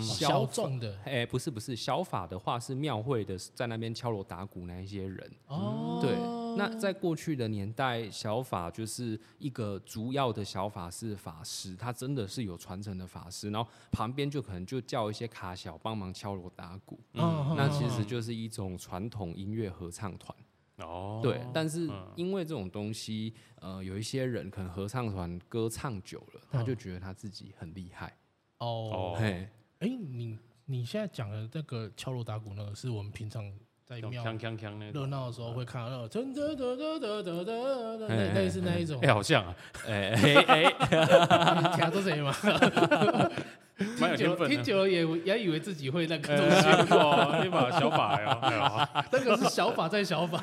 [0.00, 0.98] 小众的。
[1.04, 5.30] 哎、不是不是，小法的话是庙会的，在那边敲锣打鼓那一些人。
[5.48, 6.00] 哦。
[6.00, 6.14] 对，
[6.58, 20.36] 那在过去的年代，小法就是一个主要的小法是法师，他真的是有传承的法师，然后旁边就可能就叫一些卡小帮忙敲锣打鼓，嗯那其实就是一种传统音乐合唱团。
[20.78, 28.16] 哦，对，但是因为这种东西，呃，有一些人可能合唱团歌唱久了，他就觉得他自己很厉害。
[28.58, 28.66] 哦。
[28.66, 29.48] 哦，嘿，
[29.80, 33.52] 哎，你你现在讲的那个敲锣打鼓那个，是我们平常
[33.88, 37.46] 在庙锵锵锵热，闹的时候会看到那种噔噔噔噔噔噔
[37.98, 38.98] 噔，哎类类似那一种。
[39.00, 39.54] 哎，，好像啊，
[39.88, 40.12] 哎
[40.46, 42.34] 哎哎，听到谁吗？
[44.00, 44.50] 蛮有听久天分。
[44.50, 50.38] 听久了也也以为自己会那个东哎西，哦，那把小法呀， 那个是小法在小法，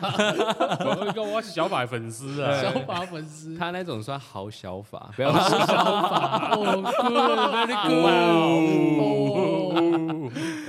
[0.80, 3.56] 我跟我是小法粉丝啊，小法粉丝。
[3.56, 8.06] 他那种算好小法，不要小法哦，good，very good，
[9.04, 9.65] 哦，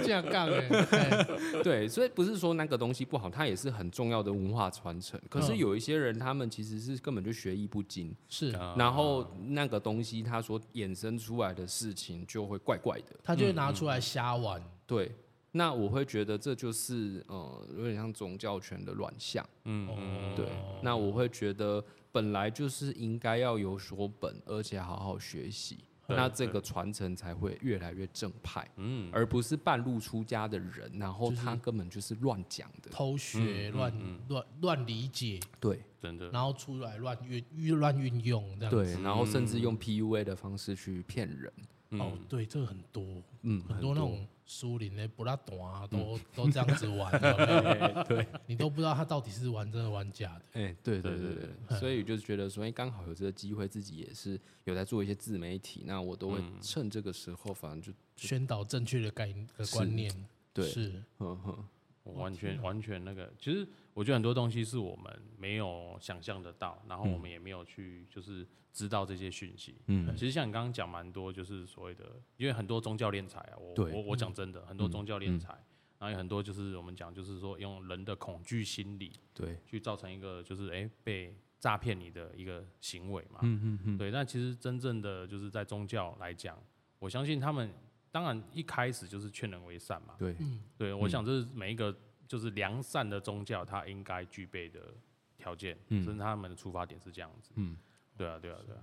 [0.06, 1.26] 这样杠哎， 哎
[1.62, 5.20] 对，所以不是说那个东西不好，它也是很重要的文化传承。
[5.28, 5.58] 可是嗯。
[5.58, 8.74] 有一些人，他们其实是根本就学艺不精，是，啊。
[8.78, 13.16] 然后那个东西它所衍生出来的事情就会怪怪的。
[13.24, 15.10] 他就会拿出来瞎玩，对，
[15.52, 19.44] 那我会觉得这就是呃，有点像宗教权的乱象。
[19.64, 20.46] 嗯嗯，对，
[20.82, 32.90] 那我会觉得本来就是应该要有所本，而且好好学习，对那这个传承才会越来越正派，嗯，而不是半路出家的人，然后他根本就是乱讲的。
[32.90, 33.92] 偷学、乱
[34.28, 38.94] 乱乱理解，对真的，然后出来乱运运乱运用这样子。
[38.94, 41.52] 对，然后甚至用 PUA 的方式去骗人。
[41.90, 43.04] 哦，对，这个很多，
[43.42, 50.44] 嗯，很多那种苏林的布拉短啊，都都这样子玩 的，对，你都不知道他到底是玩真的玩假的。
[50.60, 60.12] 哎、对对对对所以就是觉得说，哎，刚好有这个机会，自己也是有在做一些自媒体，那我都会趁这个时候，反正就宣导正确的概的观念，
[60.52, 61.02] 对是。
[61.18, 61.64] 嗯哼，
[62.02, 68.46] 我完全完全那个，其实我觉得很多东西是我们没有想象得到，然后我们也没有去就是
[68.76, 69.74] 知道这些讯息。
[69.86, 70.14] 嗯。
[70.14, 72.04] 其实像你刚刚讲蛮多，就是所谓的，
[72.36, 75.52] 因为很多宗教敛财啊，我我我讲真的，很多宗教敛财，
[75.98, 83.40] 然后有很多就是我们讲就是说用人的恐惧心理对，去造成一个就是哎、被诈骗你的一个行为嘛。
[83.42, 86.62] 嗯嗯嗯，对，那其实真正的就是在宗教来讲，
[86.98, 87.72] 我相信他们
[88.12, 90.14] 当然一开始就是劝人为善嘛。
[90.18, 90.60] 对，嗯。
[90.76, 91.96] 对，我想这是每一个
[92.28, 94.94] 就是良善的宗教，它应该具备的
[95.38, 96.02] 条件，嗯。
[96.02, 97.52] 甚至他们的出发点是这样子。
[97.56, 97.76] 嗯，
[98.16, 98.82] 对啊，对啊，对啊。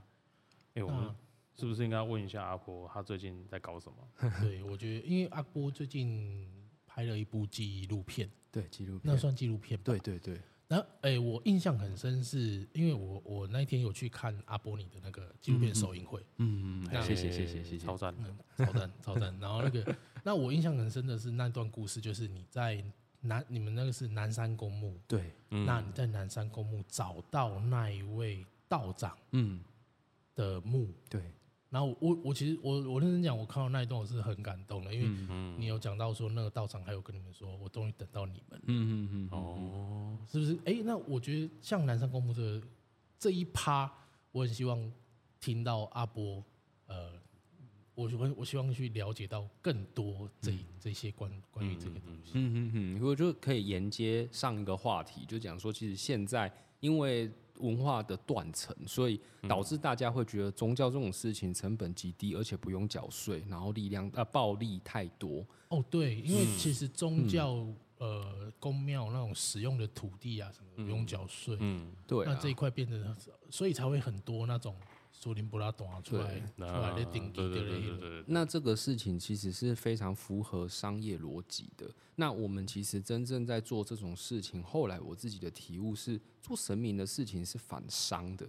[0.75, 1.13] 哎、我们
[1.55, 3.97] 是不是应该问一下阿波，他最近在搞什么？
[4.41, 6.47] 对，我觉得因为阿波最近
[6.87, 9.01] 拍了一部纪录片，对纪录片。
[9.03, 9.83] 那，算纪录片吧。
[9.85, 17.85] 对对对，然后，哎、我印象很深是，因为我我那一天有去看阿波尼的那个纪录片首映会，嗯嗯，嗯谢谢谢谢谢谢。
[17.85, 18.15] 超，赞
[18.57, 19.39] 超赞超赞。
[19.39, 22.83] 然后那个，那我印象很深的是那段故事，就是你在
[23.21, 25.65] 南，你们那个是南山公墓，对，嗯。
[25.65, 28.43] 那你在南山公墓找到那一位
[28.73, 29.63] 道长嗯，
[30.33, 31.21] 的墓，对，
[31.69, 40.57] 然后我我我其实我我认真讲，我看到那一段我是很感动的，因为嗯你有讲到说那个道长还有跟你们说，我终于等到你们，嗯嗯嗯，哦，是不是？
[40.65, 42.61] 哎、那我觉得像南山公墓这个
[43.19, 43.91] 这一趴，
[44.31, 44.91] 我很希望
[45.39, 46.43] 听到阿波，
[46.87, 47.11] 呃，
[47.93, 52.31] 我我我希望去了解到更多这、这些关关于这个东西。
[52.33, 65.45] 嗯嗯嗯，我就可以沿接上一个话题，就讲说，其实现在因为文化的断层，所以导致大家会觉得宗教这种事情成本极低，而且不用缴税，然后力量呃暴力太多。
[65.69, 67.65] 哦，对，因为其实宗教、
[67.97, 73.15] 呃公庙那种使用的土地啊什么不用缴税，嗯，对、啊，那这一块变得，
[73.49, 74.75] 所以才会很多那种
[75.23, 78.21] 苏林布拉短出来出来的顶级对对的那种对对。
[78.21, 81.89] 对，那这个事情其实是非常符合商业逻辑的。
[82.15, 88.45] 那我们其实真正在做这种事情，后来我自己的体悟是，做神明的事情是反商的，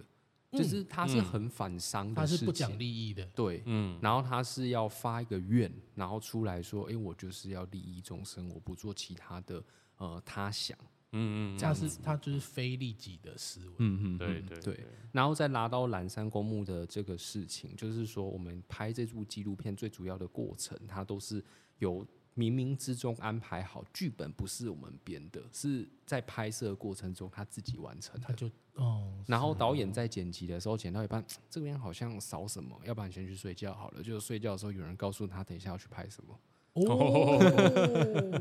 [0.51, 3.25] 就是它是很反商的事情，它是不讲利益的。
[3.27, 9.63] 对，嗯，然后他是要发一个愿，然后出来说，哎、我就是要利益众生，我不做其他的
[9.95, 10.77] 呃他想，
[11.11, 13.75] 嗯嗯，它是它就是非利己的思维。
[13.77, 21.43] 嗯嗯对对对，然后再拿到蓝山公墓的这个事情，就是说我们拍这部纪录片最主要的过程，它都是
[21.79, 28.27] 有冥冥之中安排好，剧本不是我们编的，是在拍摄的过程中他自己完成的。
[28.27, 34.03] 他就哦，然后导演在剪辑的时候剪到一半，这边好像少什么，要不然先去睡觉好了。
[34.03, 36.37] 就睡觉的时候，有人告诉他等一下要去拍什么。
[36.75, 37.39] 哦，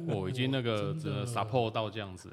[0.09, 1.25] 我已经那个真的。
[1.25, 2.31] 这 support 到这样子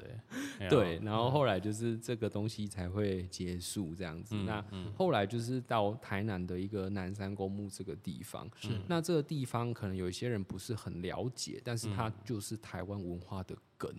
[0.58, 4.34] 哎，对，，然后后来就是这个东西才会结束这样子。
[4.36, 4.64] 嗯那
[4.96, 8.68] 后来就是到台南的一个南山公墓这个地方，是。
[8.88, 13.94] 那这个地方可能有一些人不是很了解，但是它就是台湾文化的根。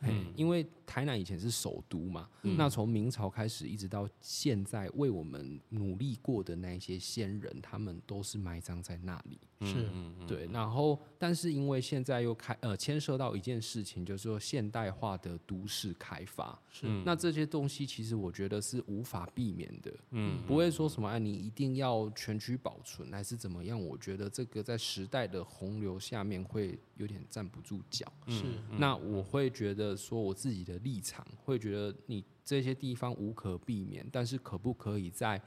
[0.00, 9.38] 嘿因为台南以前是首都嘛，那从明朝开始一直到现在，为我们努力过的那一些先人，他们都是埋葬在那里。
[9.62, 28.10] 是嗯对，然后但是因为现在又开呃牵涉到一件事情，就是说现代化的都市开发，是那这些东西其实我觉得是无法避免的，嗯，不会说什么啊你一定要全区保存还是怎么样，我觉得这个在时代的洪流下面会有点站不住脚。
[28.28, 28.42] 是
[28.78, 35.40] 那我会觉得说我自己的立场会觉得你这些地方无可避免，但是可不可以在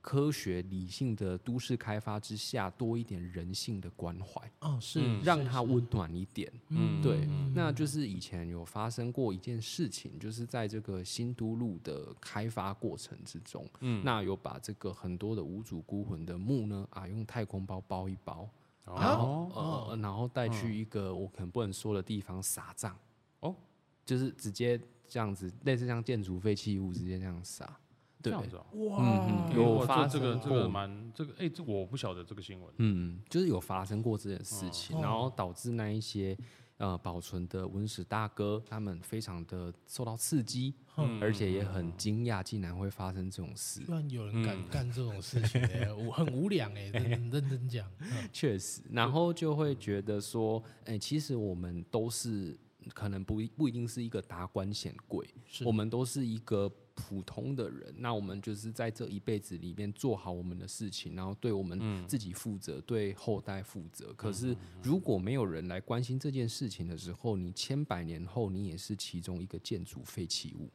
[0.00, 4.40] 科学理性的都市开发之下多一点人性的关怀？
[4.60, 5.20] 哦，是嗯。
[5.24, 6.52] 让它温暖一点。
[6.68, 18.48] 嗯对，那就是以前有发生过一件事情，就是在这个新都路的开发过程之中，嗯，那有把这个很多的无主孤魂的墓呢，啊，用太空包包一包，
[18.84, 19.86] 然后哦。
[19.90, 22.96] 呃，然后带去一个我可能不能说的地方撒葬，
[23.40, 23.56] 哦，
[24.06, 27.66] 就是直接这样子，类似像建筑废弃物直接这样撒，
[28.22, 28.96] 对，这样子哦，哇，
[29.28, 36.36] 嗯有发这这个这个生过蛮这个哎，这我不晓得这个新闻，嗯，就是有发生过这件事情，哦然后导致那一些
[36.78, 43.90] 呃保存的文史大哥他们非常的受到刺激，嗯而且也很惊讶，竟然会发生这种事居。
[43.92, 45.60] 然有人敢干这种事情
[46.12, 48.28] 很无良哎，认认真讲，嗯。
[48.32, 52.58] 确实，然后就会觉得说，哎、其实我们都是
[52.94, 55.26] 可能不一不一定是一个达官显贵，
[55.64, 57.94] 我们都是一个普通的人。
[57.98, 64.12] 那我们就是在这一辈子里面做好我们的事情，然后对我们自己负责，对后代负责。
[64.14, 70.70] 可是如果没有人来关心这件事情的时候，你千百年后你也是其中一个建筑废弃物。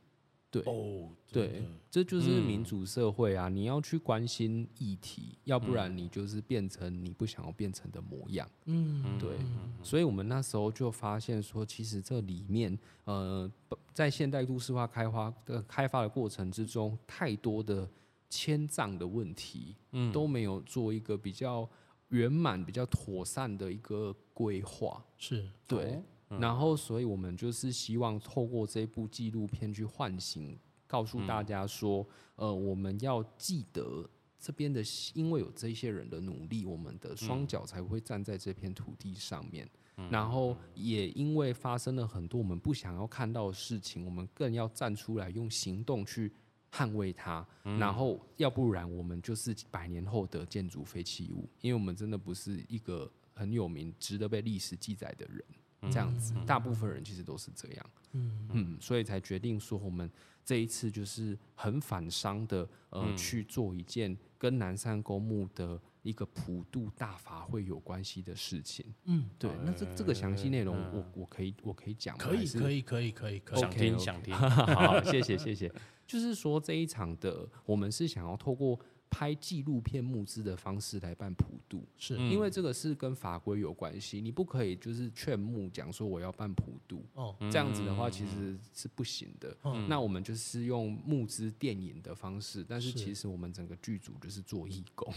[0.52, 3.48] 对，哦，对，这就是民主社会啊！
[3.48, 8.46] 你要去关心议题，要不然你就是变成你不想要变成的模样。
[8.66, 9.38] 嗯，对，
[9.82, 13.50] 所以我们那时候就发现说，其实这里面，呃，
[13.94, 17.90] 在现代都市化开发的开发的过程之中，太多的
[18.30, 21.66] 迁葬的问题，嗯，都没有做一个比较
[22.10, 25.02] 圆满、比较妥善的一个规划。
[25.18, 25.50] 是。
[25.66, 26.02] 对，
[26.40, 30.58] 然后所以我们就是希望透过这部纪录片去唤醒，
[30.88, 34.10] 告诉大家说，呃，我们要记得
[34.40, 34.82] 这边的，
[35.14, 39.70] 因为有这些人的努力，我们的双脚才会站在这片土地上面。
[40.10, 46.32] 然后也因为发生了很多我们不想要看到的事情，我们更要站出来，用行动去
[46.72, 47.46] 捍卫它。
[47.78, 55.44] 然后要不然我们就是百年后的建筑废弃物，因为我们真的不是一个很有名、值得被历史记载的人。
[55.90, 60.10] 这样子，大部分人其实都是这样，嗯嗯，所以才决定说我们
[60.46, 68.86] 这一次就是很反商的，呃，去做一件跟南山公墓的一个普渡大法会有关系的事情。
[69.06, 72.24] 嗯，对，那这这个详细内容，我我可以我可以讲吗？
[72.24, 75.72] 可以可以可以可以可以，想听想听， 好，谢谢谢谢。
[76.06, 78.80] 就是说这一场的，我们是想要透过。
[79.12, 82.18] 拍纪录片募资的方式来办普渡，是。
[82.18, 89.56] 因为这个是跟法规有关系，你不可以就是劝募讲说我要办普渡，哦，这样子的话其实是不行的。
[89.88, 95.14] 那我们就是用募资电影的方式，但是其实我们整个剧组就是做义工，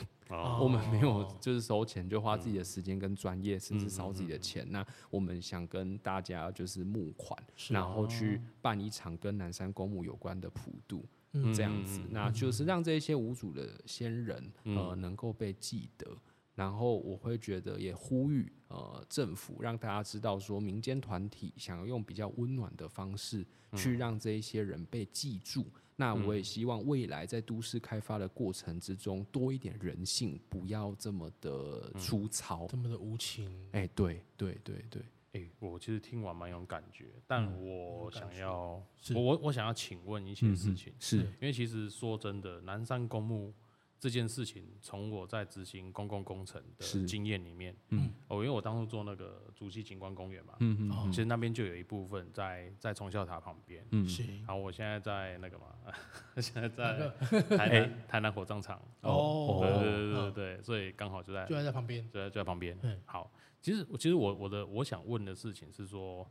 [0.61, 4.67] 我们没有就是收钱，就花自己的时间跟专业，甚至烧自己的钱。
[4.71, 11.05] 那我们想跟大家就是募款，然后去办一场跟南山公墓有关的普渡。
[11.55, 16.17] 这样子，那就是让这些无主的先人呃能够被记得，
[16.55, 25.67] 然后我会觉得也呼吁呃政府让大家知道说，民间团体想要用比较温暖的方式去让这一些人被记住。
[25.97, 33.69] 那我也希望未来在都市开发的过程之中多一点人性，不要这么的粗糙，这么的无情。
[33.71, 35.03] 哎，对对对对。
[35.35, 38.81] 哎，我其实听完蛮有感觉，但我想要，
[39.15, 41.19] 我我我想要请问一些事情，是。
[41.19, 43.53] 因为其实说真的，南山公墓
[43.99, 55.75] 这件事情，从我在执行公共工程的经验里面，嗯，哦，因为我当初做那个竹溪景观公园嘛，嗯嗯，其实那边就有一部分在在崇孝塔旁边，嗯，是，然后我现在在那个嘛，
[56.41, 57.11] 现在在
[57.57, 63.29] 台南台南火葬场，哦，对对对对对，所以刚好就在就在在旁边，就在就在旁边，嗯，好。
[63.65, 66.31] 其实，其实我我的我想问的事情是说，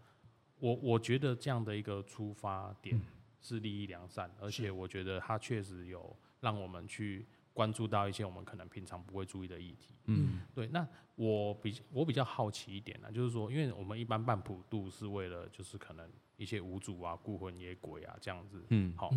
[0.59, 3.01] 我我觉得这样的一个出发点
[3.41, 9.95] 是利益良善，而且我觉得它确实有让我们去关注到一些我们可能平常不会注意的议题。
[10.05, 10.67] 嗯，对。
[10.67, 16.07] 那我比我比较好奇一点呢，就是说，因为我们一般办普渡是为了就是可能
[16.38, 18.63] 一些无主啊、孤魂野鬼啊这样子。
[18.69, 19.11] 嗯，好。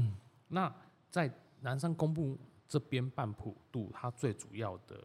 [0.49, 0.75] 那
[1.11, 4.99] 在南山公布这边办普渡，它最主要的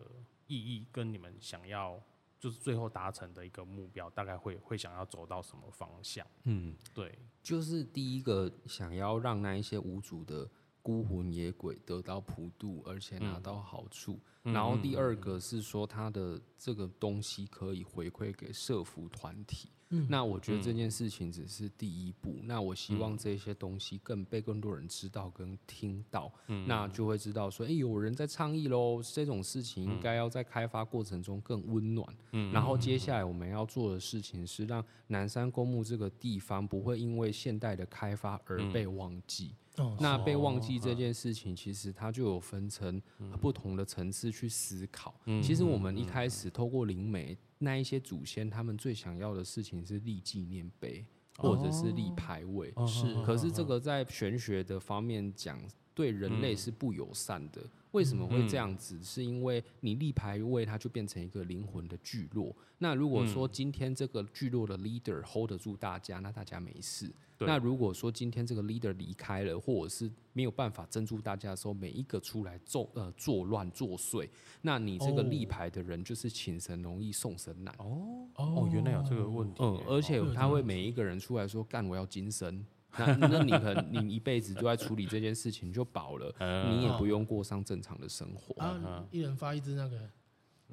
[0.48, 2.02] 意义跟你们想要。
[2.42, 6.26] 就是最后达成的一个目标，大概会会想要走到什么方向？
[6.46, 10.50] 嗯，对，就是第一个想要让那一些无主的
[10.82, 14.20] 孤魂野鬼得到普渡，而且拿到好处。
[14.42, 19.70] 然后第二个是说，他的这个东西可以回馈给社服团体。
[20.08, 22.36] 那我觉得这件事情只是第一步。
[22.44, 26.32] 那我希望这些东西更被更多人知道跟听到，
[26.66, 29.02] 那就会知道说，哎，有人在倡议喽。
[29.04, 32.08] 这种事情应该要在开发过程中更温暖。
[32.54, 39.54] 然后接下来我们要做的事情是让南山公墓这个地方不会因为现代的开发而被忘记。
[40.00, 43.02] 那被忘记这件事情，其实它就有分成
[43.40, 45.14] 不同的层次去思考。
[45.42, 47.38] 其实我们一开始透过灵媒。
[47.64, 51.06] 那一些祖先，他们最想要的事情是立纪念碑，
[51.38, 52.74] 或者是立牌位。
[52.88, 55.62] 是，可是这个在玄学的方面讲，
[55.94, 57.62] 对人类是不友善的。
[57.92, 59.00] 为什么会这样子？
[59.04, 62.52] 是因为你立牌位，它就变成一个灵魂的聚落。
[62.80, 67.14] 那如果说今天这个聚落的 leader hold 得住大家，那大家没事。
[67.46, 74.30] 那如果说今天这个 leader 离开了，或者是没有办法镇住大家的时候，每一个出来作呃作乱作祟，
[74.62, 77.74] 那你这个立牌的人就是请神容易送神难。
[77.80, 79.64] 哦哦，原来有这个问题。
[79.64, 82.66] 嗯，而且他会每一个人出来说干我要金身。
[82.98, 86.36] 那那你可能你一辈子都在处理这件事情就饱了，
[86.70, 88.62] 你也不用过上正常的生活。
[88.62, 90.10] 啊，一人发一支那个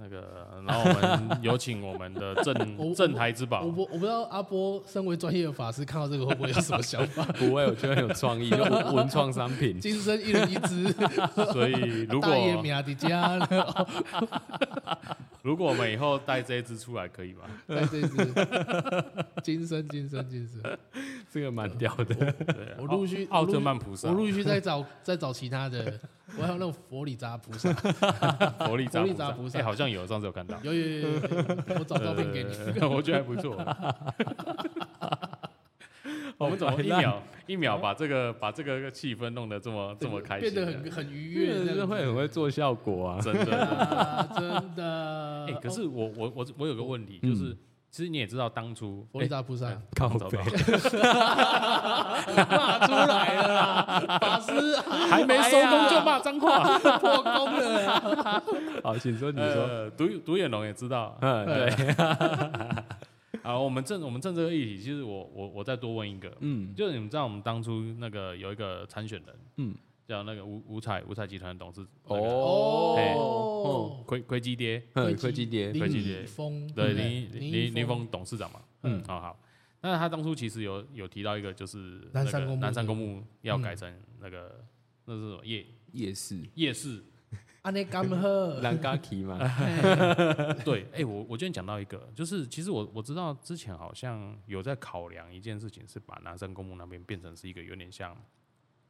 [0.01, 3.63] 那个，然后我们有请我们的镇镇 台之宝。
[3.63, 7.25] 我不我不知道阿波身为专业的法师看到这个会不会有什么想法？
[7.33, 8.57] 不会，我觉得很有创意，就
[8.93, 10.93] 文创商品，今生一人一只。
[11.53, 11.73] 所以
[12.09, 12.29] 如果。
[15.43, 17.45] 如果我们以后带这一只出来可以吗？
[17.67, 18.09] 带这只，
[19.43, 20.79] 金身金身金身，
[21.31, 22.05] 这个蛮屌的。
[22.05, 26.01] 对，我陆续奥特曼菩萨，我陆续在找在找其他的，
[26.39, 27.73] 我还有那种佛里扎菩萨，
[28.67, 31.09] 佛里扎菩萨，好像有，上次有看到，有有有，
[31.79, 32.51] 我找照片给你，
[32.87, 33.57] 我觉得还不错。
[36.39, 43.19] 我们怎么一秒一秒把这个把这个气氛弄得这么这么开心，变得很很愉悦，真的会很会做效果啊！
[43.21, 45.47] 真的真的。
[45.49, 47.57] 哎，可是我我我我有个问题，就是
[47.91, 49.71] 其实你也知道，当初佛利萨菩萨。
[49.97, 50.39] 靠背
[52.37, 54.77] 骂出来了，法师。
[55.11, 58.43] 还没收工就骂脏话，破功了。
[58.85, 61.69] 好，请说，你说，独独眼龙也知道，嗯，对。
[63.43, 69.75] 啊， 我们正我们正这个议题，其实我我我再多问一个，嗯，就是你们知道我们当初那个有一个参选人，嗯，
[70.09, 78.09] 叫那个五五彩五彩集团的董事，哦，亏亏基爹，亏基爹，亏基爹，林对林林林峰。
[78.11, 79.39] 董事长嘛，嗯，好好。
[79.83, 84.65] 那他当初其实有有提到一个，就是南山公南山公的墓要改成那个
[85.05, 85.45] 那是什么？
[85.45, 85.67] 夜。
[85.93, 86.43] 夜市。
[86.55, 87.05] 夜市。
[87.61, 89.39] 安尼甘喝， 兰嘎奇嘛，
[90.65, 98.17] 对，哎，我我今天讲到一个，就是其实我我知道之前好像有在考量一件事情，是把南山公墓那边变成是一个有点像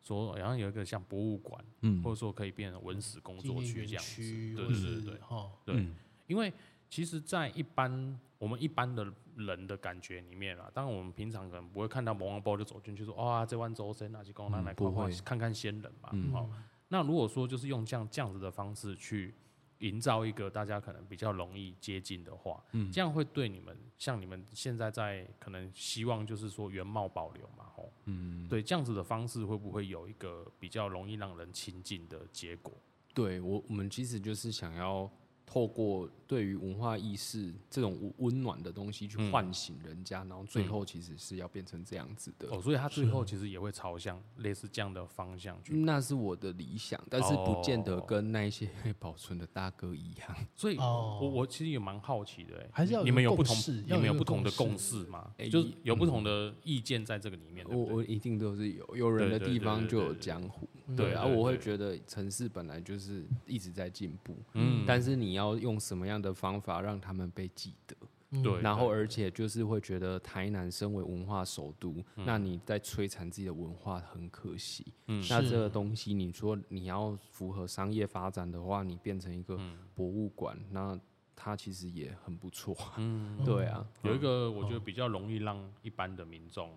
[0.09, 4.23] 说，好像有一个像博物馆，嗯或者说可以变成文史工作区这样子。
[4.23, 5.95] 区，对对对对哈，对，嗯
[6.27, 6.53] 因为
[6.89, 9.07] 其实，在一般我们一般的
[9.37, 16.09] 人的感觉里面啊，当然我们平常可能不会看到魔王包就走进去说，哇，这湾周深啊，去公那嗯来看看看仙人嘛。
[16.13, 16.49] 嗯好、
[16.89, 19.35] 那如果说就是用这样这样子的方式去
[19.79, 22.91] 营造一个大家可能比较容易接近的话，嗯。
[22.91, 32.73] 这样会对你们像你们现在在可能希望就是说原貌保留嘛，吼，嗯，对，这样子的方式会不会有一个比较容易让人亲近的结果？
[33.15, 35.11] 对我我们其实就是想要
[35.45, 42.47] 透过对于文化意识这种温温暖的东西去嗯唤醒人家，然后最后其实是要变成这样子的。
[42.51, 50.37] 哦，所以他最后其实也会朝向类似这样的方向去那是我的理想，但是不见得哦跟那一些会保存的大哥一样。
[50.55, 55.33] 所以哦我我其实也蛮好奇的、欸，还是要你们有不同共识，你们有不同的共共识识吗？
[55.39, 57.97] 哎就是有不同的意见在这个里面，对我？
[57.97, 67.97] 我一定都是有有人的地方就有江湖，嗯对啊，对我会觉得城市本来就是一直在进步，嗯但是你要用什么样的方法让他们被记得？
[68.31, 68.43] 嗯。
[68.43, 74.93] 对然后而且就是会觉得台南身为文化首都，那你在摧残自己的文化很可惜。
[75.07, 75.25] 嗯。
[75.31, 79.79] 那这个东西，你说你要符合商业发展的话，你变成一个嗯。
[79.95, 80.99] 博物馆，那
[81.35, 82.77] 它其实也很不错。
[82.99, 86.71] 嗯， 对啊，有一个我觉得比较容易让一般的民众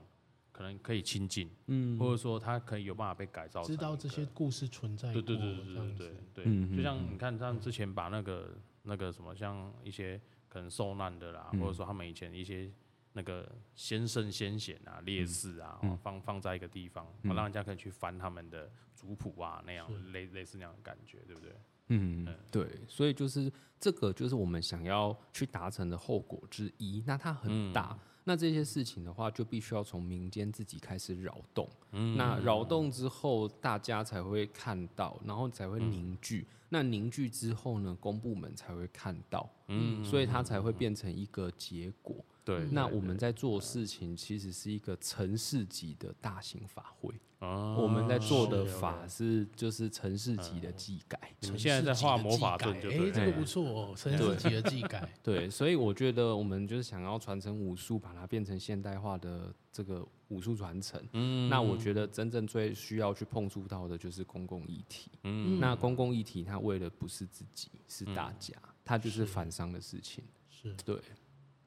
[0.53, 1.97] 可能可以亲近，嗯。
[1.99, 11.59] 或者说他可以有办法被改造知道这些故事存在过，对对对对对对对，嗯就像嗯你看，他们之前把那个那个什么，像一些可能受难的啦，嗯。
[11.59, 12.71] 或者说他们以前一些
[13.13, 17.31] 那个先圣先贤啊、烈士啊，放放在一个地方，嗯。
[17.31, 21.51] 哦让人家可以去翻他们的族谱啊，那样类类似那样的感觉，对不对？
[21.93, 27.03] 嗯嗯，对，所以就是这个就是我们想要去达成的后果之一。
[27.05, 31.67] 那它很大，那这些事情的话，就必须要从民间自己开始扰动。
[31.91, 36.45] 嗯那扰动之后，大家才会看到，然后才会凝聚。
[36.69, 42.15] 那凝聚之后呢，公部门才会看到，嗯所以它才会变成一个结果。
[42.43, 47.13] 对，那我们在做的事情，其实是一个城市级的大型法会。
[47.39, 47.77] 哦。
[47.81, 51.19] 我们在做的法是就是城市级的技改。
[51.39, 61.01] 你们现在在画魔法阵，就哎，这个不错哦，城市级的技改， 对，所以我觉得我们就是想要传承武术，把它变成现代化的这个武术传承。
[61.13, 61.49] 嗯。
[61.49, 65.09] 那我觉得真正最需要去碰触到的就是公共议题。
[65.23, 65.59] 嗯。
[65.59, 69.21] 那公共议题，它为了不是自己，是大家，它就是。
[69.31, 70.23] 反商的事情。
[70.49, 70.75] 是。
[70.83, 70.99] 对，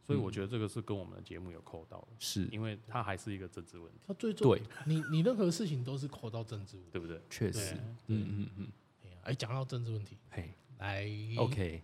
[0.06, 6.90] 所以我觉得这个是跟我们的节目有扣到的，是，因为它还是一个政治问题，它最重对，你你任何事情都是扣到政治问题。
[6.92, 7.20] 对不对？
[7.30, 8.68] 确实对，嗯嗯嗯，
[9.02, 11.82] 哎呀哎，讲到政治问题，嘿来，OK，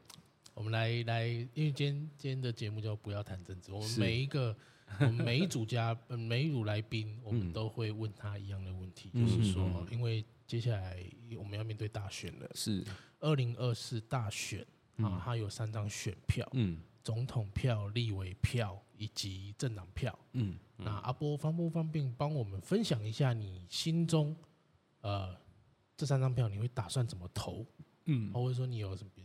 [0.52, 4.54] 我们来来，因为今天今天的节目叫不要谈政治，我们每一个
[5.00, 7.52] 我们每一组嘉呃每一组来宾，我们嗯。
[7.52, 11.02] 都会问他一样的问题，嗯就是说嗯，因为接下来
[11.38, 12.84] 我们要面对大选了，是，
[13.20, 14.66] 二零二四大选
[14.96, 20.18] 啊，它有三张选票，嗯总统票、立委票以及政党票。
[20.32, 24.34] 嗯那阿波方不方便帮我们分享一下你心中
[25.02, 25.36] 呃
[25.94, 27.66] 这三张票你会打算怎么投？
[28.06, 29.24] 嗯或者说你有什么别，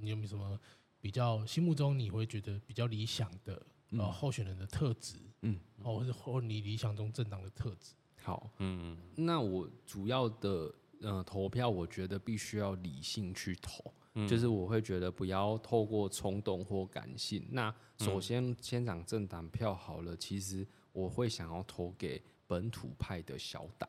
[0.00, 0.58] 你有没有什么
[1.00, 3.54] 比较心目中你会觉得比较理想的
[3.90, 7.94] 呃嗯候选人的特质，嗯，或者是或你理想中政党的特质？
[8.22, 13.94] 好，嗯那我主要的呃投票，我觉得必须要理性去投。
[14.16, 17.46] 嗯就是我会觉得不要透过冲动或感性。
[17.50, 23.88] 那嗯首先先讲政党票好了，其实我会想要投给本土派的小党。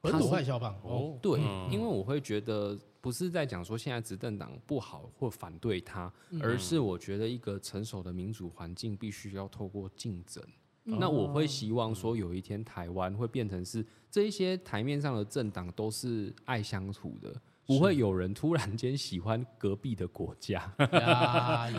[0.00, 10.42] 本土派小党哦，哦，对，嗯因为我会觉得不是在讲说现在执政党不好或反对他，嗯而是我觉得一个成熟的民主环境必须要透过竞争。
[10.84, 20.60] 嗯那我会希望说，有一天台湾会变成是这一些台面上的政党都是爱相处的，不会有人突然间喜欢隔壁的国家，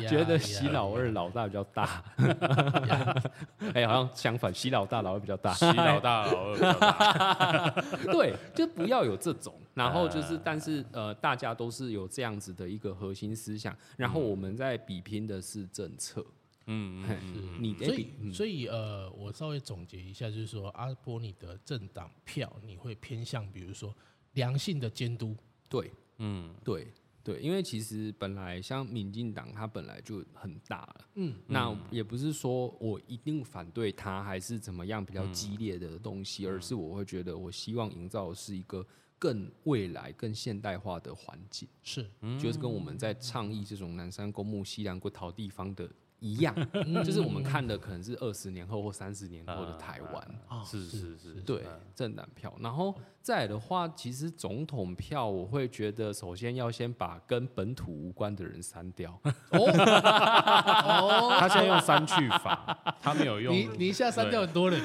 [0.07, 2.03] 觉得呀洗老二呀老大比较大。
[3.73, 5.53] 哎，好像相反，洗老大老二比较大。
[5.53, 7.69] 洗老大老二比较大，
[8.11, 9.53] 对，就不要有这种。
[9.73, 16.25] 然后就是，但是呃，大家都是有这样子的一个核心思想，然后我们在比拼的是政策。
[16.67, 23.93] 嗯嗯嗯你所比以，所以呃，我稍微总结一下，就是说，阿波你的政党票，你会偏向比如说
[24.33, 25.35] 良性的监督，
[25.73, 26.53] 对嗯。
[26.63, 26.87] 对，
[27.23, 38.85] 对，因为其实本来像民进党，它本来就很大了，嗯，那也不是说我一定反对它，还是怎么样比较激烈的东西，而是我会觉得，我希望营造的是一个
[39.17, 42.05] 更未来、更现代化的环境，是，
[42.39, 45.89] 就是跟我们在倡议这种南山公墓、西兰国淘地方的
[46.23, 46.55] 一样，
[47.03, 50.23] 就是我们看的可能是二十年后或三十年后的台湾。
[50.47, 51.79] 啊是是是，对嗯。
[51.93, 59.19] 政党票，然后再来的话，其实总统票我会觉得，首先要先把跟本土无关的人删掉。
[59.51, 64.81] 哦， 他现在用删去法，他没有用，你你一下删掉很多人，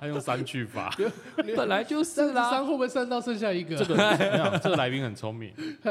[0.00, 0.92] 他用删去法，
[1.56, 3.76] 本来就是啦，删会不会删到剩下一个？
[3.76, 3.96] 这个
[4.62, 5.54] 这个来宾很聪明，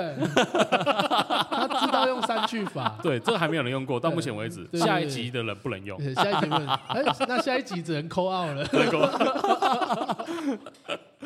[2.08, 2.98] 用删去法。
[3.04, 8.66] 对，这个还没有人用过，到目前为止，下一集的人不能用，对下一集问，哎，那下一集只能扣 out 了。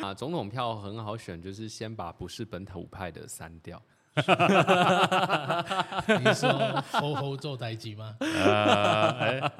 [0.00, 3.80] 啊，总统票很好选，就是先把不是本土派的删掉。
[6.18, 8.16] 你说吼吼做代机吗？
[8.20, 9.52] 呃，哎，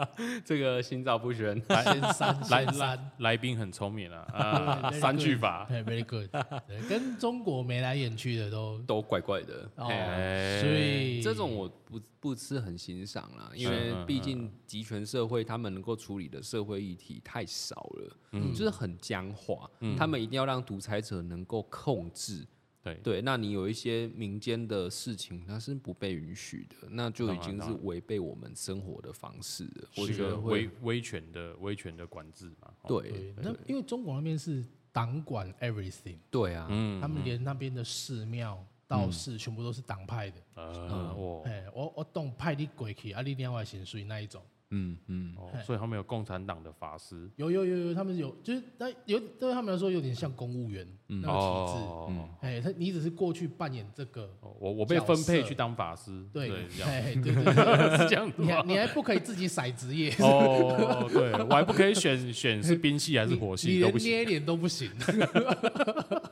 [0.45, 1.61] 这个心照不宣。
[1.69, 6.29] 来来宾很聪明啊，啊，Very 删 good 去法，对，very good，
[6.67, 18.53] 对，跟中国眉来眼去的都都怪怪的，哎所以这种我不不是很欣赏啦，因是为毕竟集权社会他们能够处理的社会议题太少了，嗯。
[18.53, 19.97] 就是很僵化，嗯。
[19.97, 22.47] 他们一定要让独裁者能够控制。
[22.83, 22.95] 对。
[23.03, 29.89] 对，那你有一些民间的事情，它是不被允许的，那就已经是违背我们生活的方式了。
[29.97, 40.37] 我是个觉得会威威权的威权的管制嘛，哦，对对，那因为中国那边是党管 everything，对啊，嗯他们连那边的寺庙、道士全部都是党派的。
[40.55, 44.43] 呃，我哎，我我懂派你鬼去，啊，你另外薪水那一种。
[44.71, 51.85] 嗯嗯，哦，所以他们有共产党的法师，有有有有，他们有就是那有对他们来说有点像公务员那个体制。
[51.85, 56.89] 哦，哎，他你只是过去扮演这个，哦我我被分配去当法师，对，这样。
[56.89, 58.63] 哎对对对，是 这样子你还？
[58.63, 64.89] 你还不可以自己甩职业，哦，对我还不可以选选是兵系还是火你系都不行，连捏脸都不行，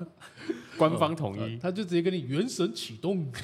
[0.79, 1.59] 官方统一。
[1.59, 3.31] 他就直接跟你元神启动，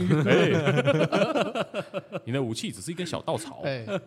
[2.24, 3.86] 你的武器只是一根小稻草，哎，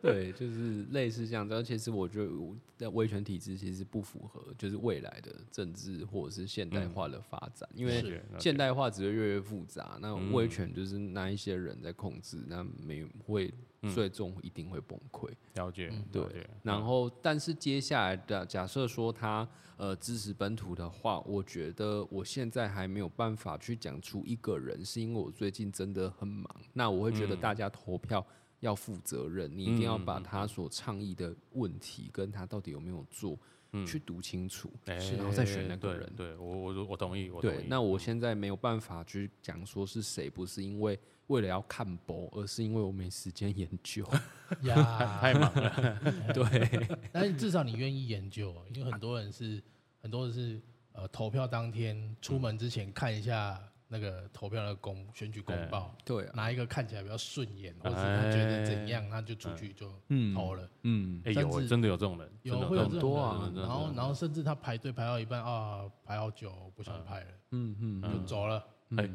[0.00, 1.54] 对，就是类似这样子。
[1.54, 9.98] 而且是我觉得我的威权体制其实不符合，就是未来的政治或者是现代化的发展，因为现代化只会越来越复杂。
[10.00, 13.52] 那嗯威权就是那一些人在控制，那没会
[13.90, 15.30] 最终一定会崩溃。
[15.54, 26.48] 了解，嗯对，然后，但是接下来的假设说他呃支持本土的话，我觉得我现在还没有办法去讲出一个人，是因为我最近真的很忙。
[26.72, 28.24] 那我会觉得大家投票
[28.60, 33.36] 要负责任，你一定要把他所倡议的问题跟他到底有没有做，
[33.84, 36.12] 去读清楚，哎然后再选那个人。
[36.16, 40.96] 对我我我同意，我同意。，对那我现在没有办法去讲说是谁，不是因为
[41.28, 44.06] 为了要看博，而是因为我没时间研究。
[44.62, 44.74] 呀，
[45.20, 46.00] 太忙了，
[46.34, 49.62] 对，但是至少你愿意研究，因为很多人是
[50.00, 50.60] 很多人是
[50.92, 53.58] 呃投票当天出门之前看一下
[53.88, 56.24] 那个投票的公选举公报，对。
[56.26, 60.34] 啊，哪一个看起来比较顺眼，或者是他觉得怎样，他就出去就嗯。
[60.34, 60.68] 投了。
[60.82, 68.62] 嗯，哎，有甚至真的有这种人，有会有这种多啊人然后然后甚至他排队排到一半啊，排好久不想排了，嗯嗯就走了。
[68.96, 69.10] 哎，哎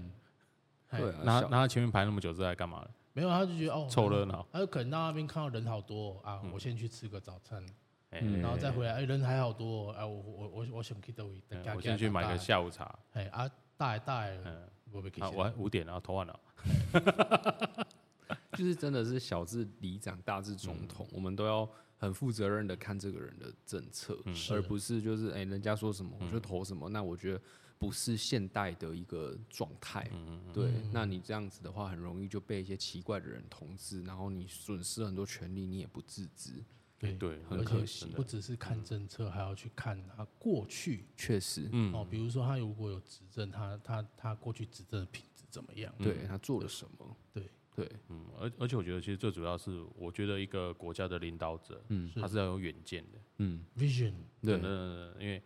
[0.92, 2.92] 对那那他前面排那么久是在干嘛的？
[3.14, 7.62] 没有，他就觉得哦，凑热闹，他就可能到那边看到人好多啊，我先去吃个早餐，
[8.10, 16.40] 然后再回来，哎，人还好多，哎，我我我我想去到位，哎我先去买个，下午茶，哎啊，大爷大爷，嗯，我被给啊，我还五点然后投完了，
[18.54, 21.68] 就是真的是小至里长，大至总统，我们都要
[21.98, 24.16] 很负责任的看这个人的政策，
[24.52, 26.88] 而不是就是哎、人家说什么我就投什么。
[26.90, 27.42] 那我觉得
[27.80, 30.10] 不是现代的一个状态。
[30.54, 36.64] 对，那你这样子的话，很容易就被一些奇怪的人统治，然后你损失很多权利，你也不自知。
[37.00, 41.06] 对对，很而且可惜不只是看政策，还要去看他过去。
[41.16, 41.94] 确实，嗯。
[41.94, 45.94] 哦，比如说他如果有执政，他他他过去执政的品质怎么样？
[46.00, 47.16] 对他做了什么？
[47.34, 47.44] 对。
[47.76, 52.12] 对，嗯，而而且我觉得其实最主要是，我觉得一个国家的领导者，嗯。
[52.16, 54.56] 他是要有远见的，嗯，，vision，对。
[55.20, 55.40] 因为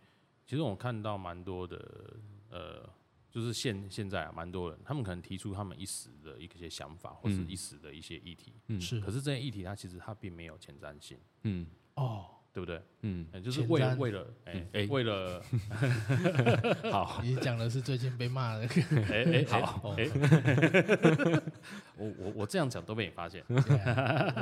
[0.52, 2.14] 其实我看到蛮多的，
[2.50, 2.86] 呃，
[3.30, 7.48] 就是现现在啊，蛮多人，他们可能提出他们一时的一些想法，或是嗯。
[7.48, 8.78] 一时的一些议题，嗯。
[8.78, 9.00] 是。
[9.00, 12.82] 可是这些议题它其实它并没有前瞻性，嗯，哦，对不对？
[13.02, 14.86] 嗯，呃就是为为了哎哎。
[14.88, 15.42] 为了
[16.90, 18.66] 好，你讲的是最近被骂的，
[19.10, 19.94] 哎哎好。
[19.98, 20.08] 哎，
[21.98, 23.44] 我我我这样讲都被你发现，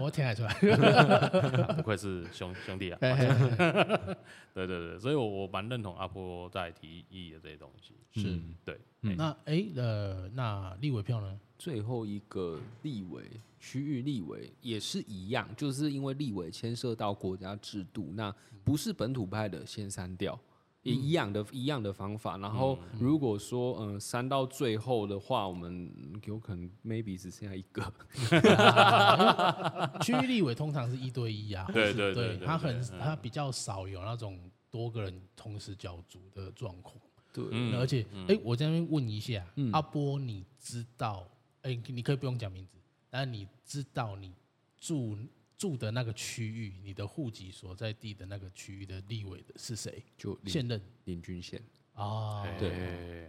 [0.00, 0.52] 我听得出来。
[0.52, 2.98] 啊不愧是兄兄弟啊！
[3.00, 7.94] 对对对，所以我我蛮认同阿波在提议的这些东西。
[8.12, 8.28] 是。
[8.28, 9.16] 嗯对，嗯。
[9.16, 11.38] 那哎呃，那立委票呢？
[11.58, 13.22] 最后一个立委
[13.58, 18.34] 区域立委也是一样，就是因为立委牵涉到国家制度，那
[18.64, 20.38] 不是本土派的先删掉，
[20.82, 22.36] 也一样的、一样的方法。
[22.38, 25.92] 然后如果说嗯删到最后的话，我们
[26.24, 27.82] 有可能 maybe 只剩下一个。
[30.00, 34.38] 区域立委通常是一对一啊，对对对对他很他比较少有那种
[34.70, 36.96] 多个人同时角逐的状况。
[37.32, 41.26] 对，嗯而且，哎，我这边问一下嗯，阿波，你知道？
[41.62, 42.76] 哎，你可以不用讲名字，
[43.08, 44.32] 但是你知道你
[44.78, 45.16] 住
[45.60, 50.02] 住的那个区域，你的户籍所在地的那个区域的立委的是谁？
[50.16, 50.80] 就现任。
[51.04, 51.60] 林军宪。
[51.92, 52.42] 啊？
[52.58, 52.70] 对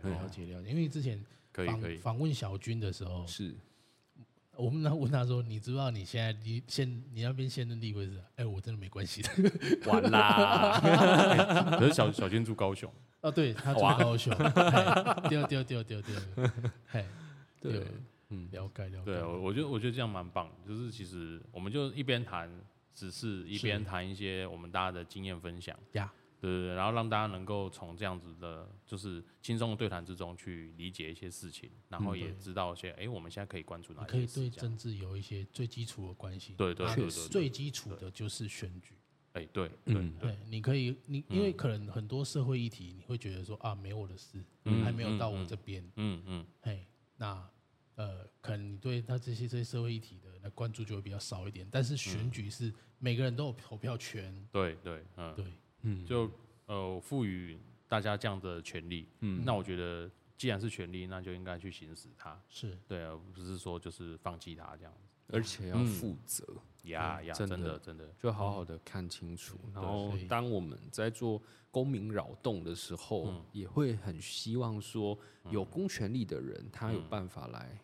[0.01, 1.21] 哎了解了解，因为之前
[1.53, 3.53] 访访问小军的时候，是。
[4.55, 9.21] 我们那问他说：“你知不知道你现在你现你那边现任立委是谁？”哎，我真的没关系。
[9.21, 9.31] 的。
[9.87, 10.79] 完啦，
[11.79, 14.33] 可是小小军住高雄，哦，对他住高雄，
[15.29, 16.15] 丢丢丢丢丢，
[16.87, 17.05] 嘿，
[17.59, 17.73] 对。
[17.73, 17.87] 对，
[18.31, 19.05] 嗯了解了解。
[19.05, 22.49] 对我我觉得我觉得这样蛮棒，就是其实我们就一边谈
[22.93, 36.53] 只是，一边谈一些我们大家的经验分享，呀，对对对，然后让大家能够从这样子的，就是轻松的对谈之中去理解一些事情，然后也知道一些，哎，我们现在可以关注哪你可以对这样政治有一些最基础的关系。
[36.57, 38.95] 对对啊对对对最基础的就是选举。
[39.33, 45.81] 哎，对对嗯对对，你可以，你因为可能很多社会议题，你会觉得说啊，没我的事，嗯还没有到我这边。
[45.95, 47.49] 嗯嗯，哎，那
[47.95, 51.67] 呃，可能你对他这些这些社会议题的那关注就会比较少一点。
[51.71, 55.45] 但是选举是每个人都有投票权，对对，嗯，对，
[55.81, 56.05] 嗯。
[56.05, 56.31] 就
[56.67, 59.43] 呃赋予大家这样的权利，嗯。
[59.45, 60.09] 那我觉得
[60.41, 65.07] 既然是权利，那就应该去行使它，是对，而不是说就是放弃它这样子。
[65.27, 66.43] 而且要嗯负责。
[66.85, 69.55] 呀呀，真的真的，就好好的看清楚。
[69.71, 71.39] 然后，当我们在做
[71.69, 75.15] 公民扰动的时候，嗯也会很希望说，
[75.51, 77.77] 有公权力的人他有办法来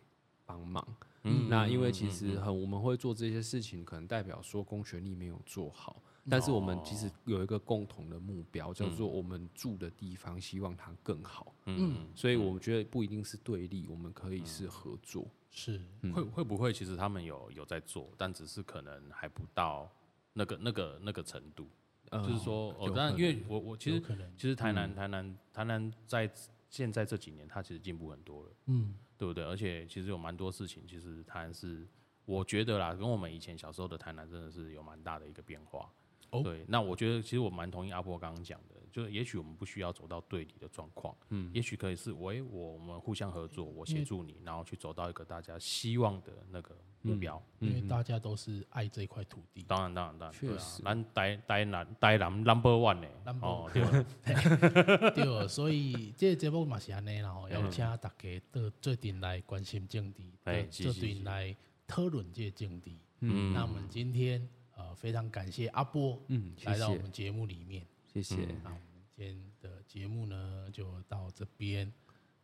[0.44, 0.84] 帮忙。
[1.22, 6.02] 嗯那因为其嗯实很，我们会做这些事情，可能代表说公权力没有做好。
[6.30, 11.54] 但是我们其实有一个共同的目标，叫做我们住的地方，希望它更好。
[11.66, 15.26] 嗯所以我们觉得不一定是对立，我们可以是合作。
[15.50, 19.90] 是，嗯，会会不会其实他们有有在做，但只是可能还不到
[20.34, 21.66] 那个那个那个程度，
[22.10, 26.30] 呃就是说，哦有，当然，因为我我其实可能，其实台南台南台南在
[26.68, 28.50] 现在这几年，它其实进步很多了。
[28.66, 29.42] 嗯，对不对？
[29.44, 31.88] 而且其实有蛮多事情，其实台南是
[32.26, 35.90] 我觉得啦，跟我们以前小时候的台南真的是有蛮大的一个变化。
[36.30, 47.42] 哦对，那我觉得其实我蛮同意阿波刚刚讲的，就是也许我们不需要走到对立的状况，嗯，也许可以是喂我我们互相合作，我协助你，然后去走到一个大家希望的那个目标。
[47.60, 49.62] 因为大家都是爱这块土地。
[49.64, 53.08] 当然，当然，当然，确实，咱台台南台南 number one 呢
[53.40, 61.56] 哦， 对吧，对，所以这个节目嘛是安尼啦吼，邀请大家到做阵来关心政治，做哎是是阵来
[61.86, 62.90] 讨论这个政治。
[63.20, 64.48] 嗯那我们今天
[64.78, 67.84] 呃非常感谢阿波嗯，谢来到我们节目里面。
[68.06, 68.36] 谢谢。
[68.64, 71.86] 那我们今天的节目呢就到这边。
[71.86, 71.92] 嗯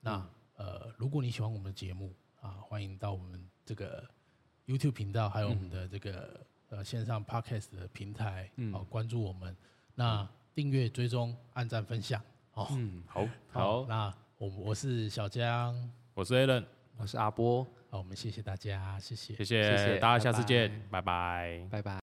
[0.00, 4.06] 那呃，如果你喜欢我们的节目啊，欢迎到我们这个
[4.66, 9.56] YouTube 频道，还有我们的这个呃线上 Podcast 的平台，嗯好、关注我们。
[9.94, 12.22] 那订阅、追踪、按赞、分享。
[12.52, 15.74] 哦，嗯，好，好，那我我是小江，
[16.12, 16.64] 我是 Alan，
[16.98, 21.68] 我是阿波，好，我们谢谢大家，谢谢谢谢谢大家下次拜拜见，拜拜。
[21.70, 21.92] 拜拜。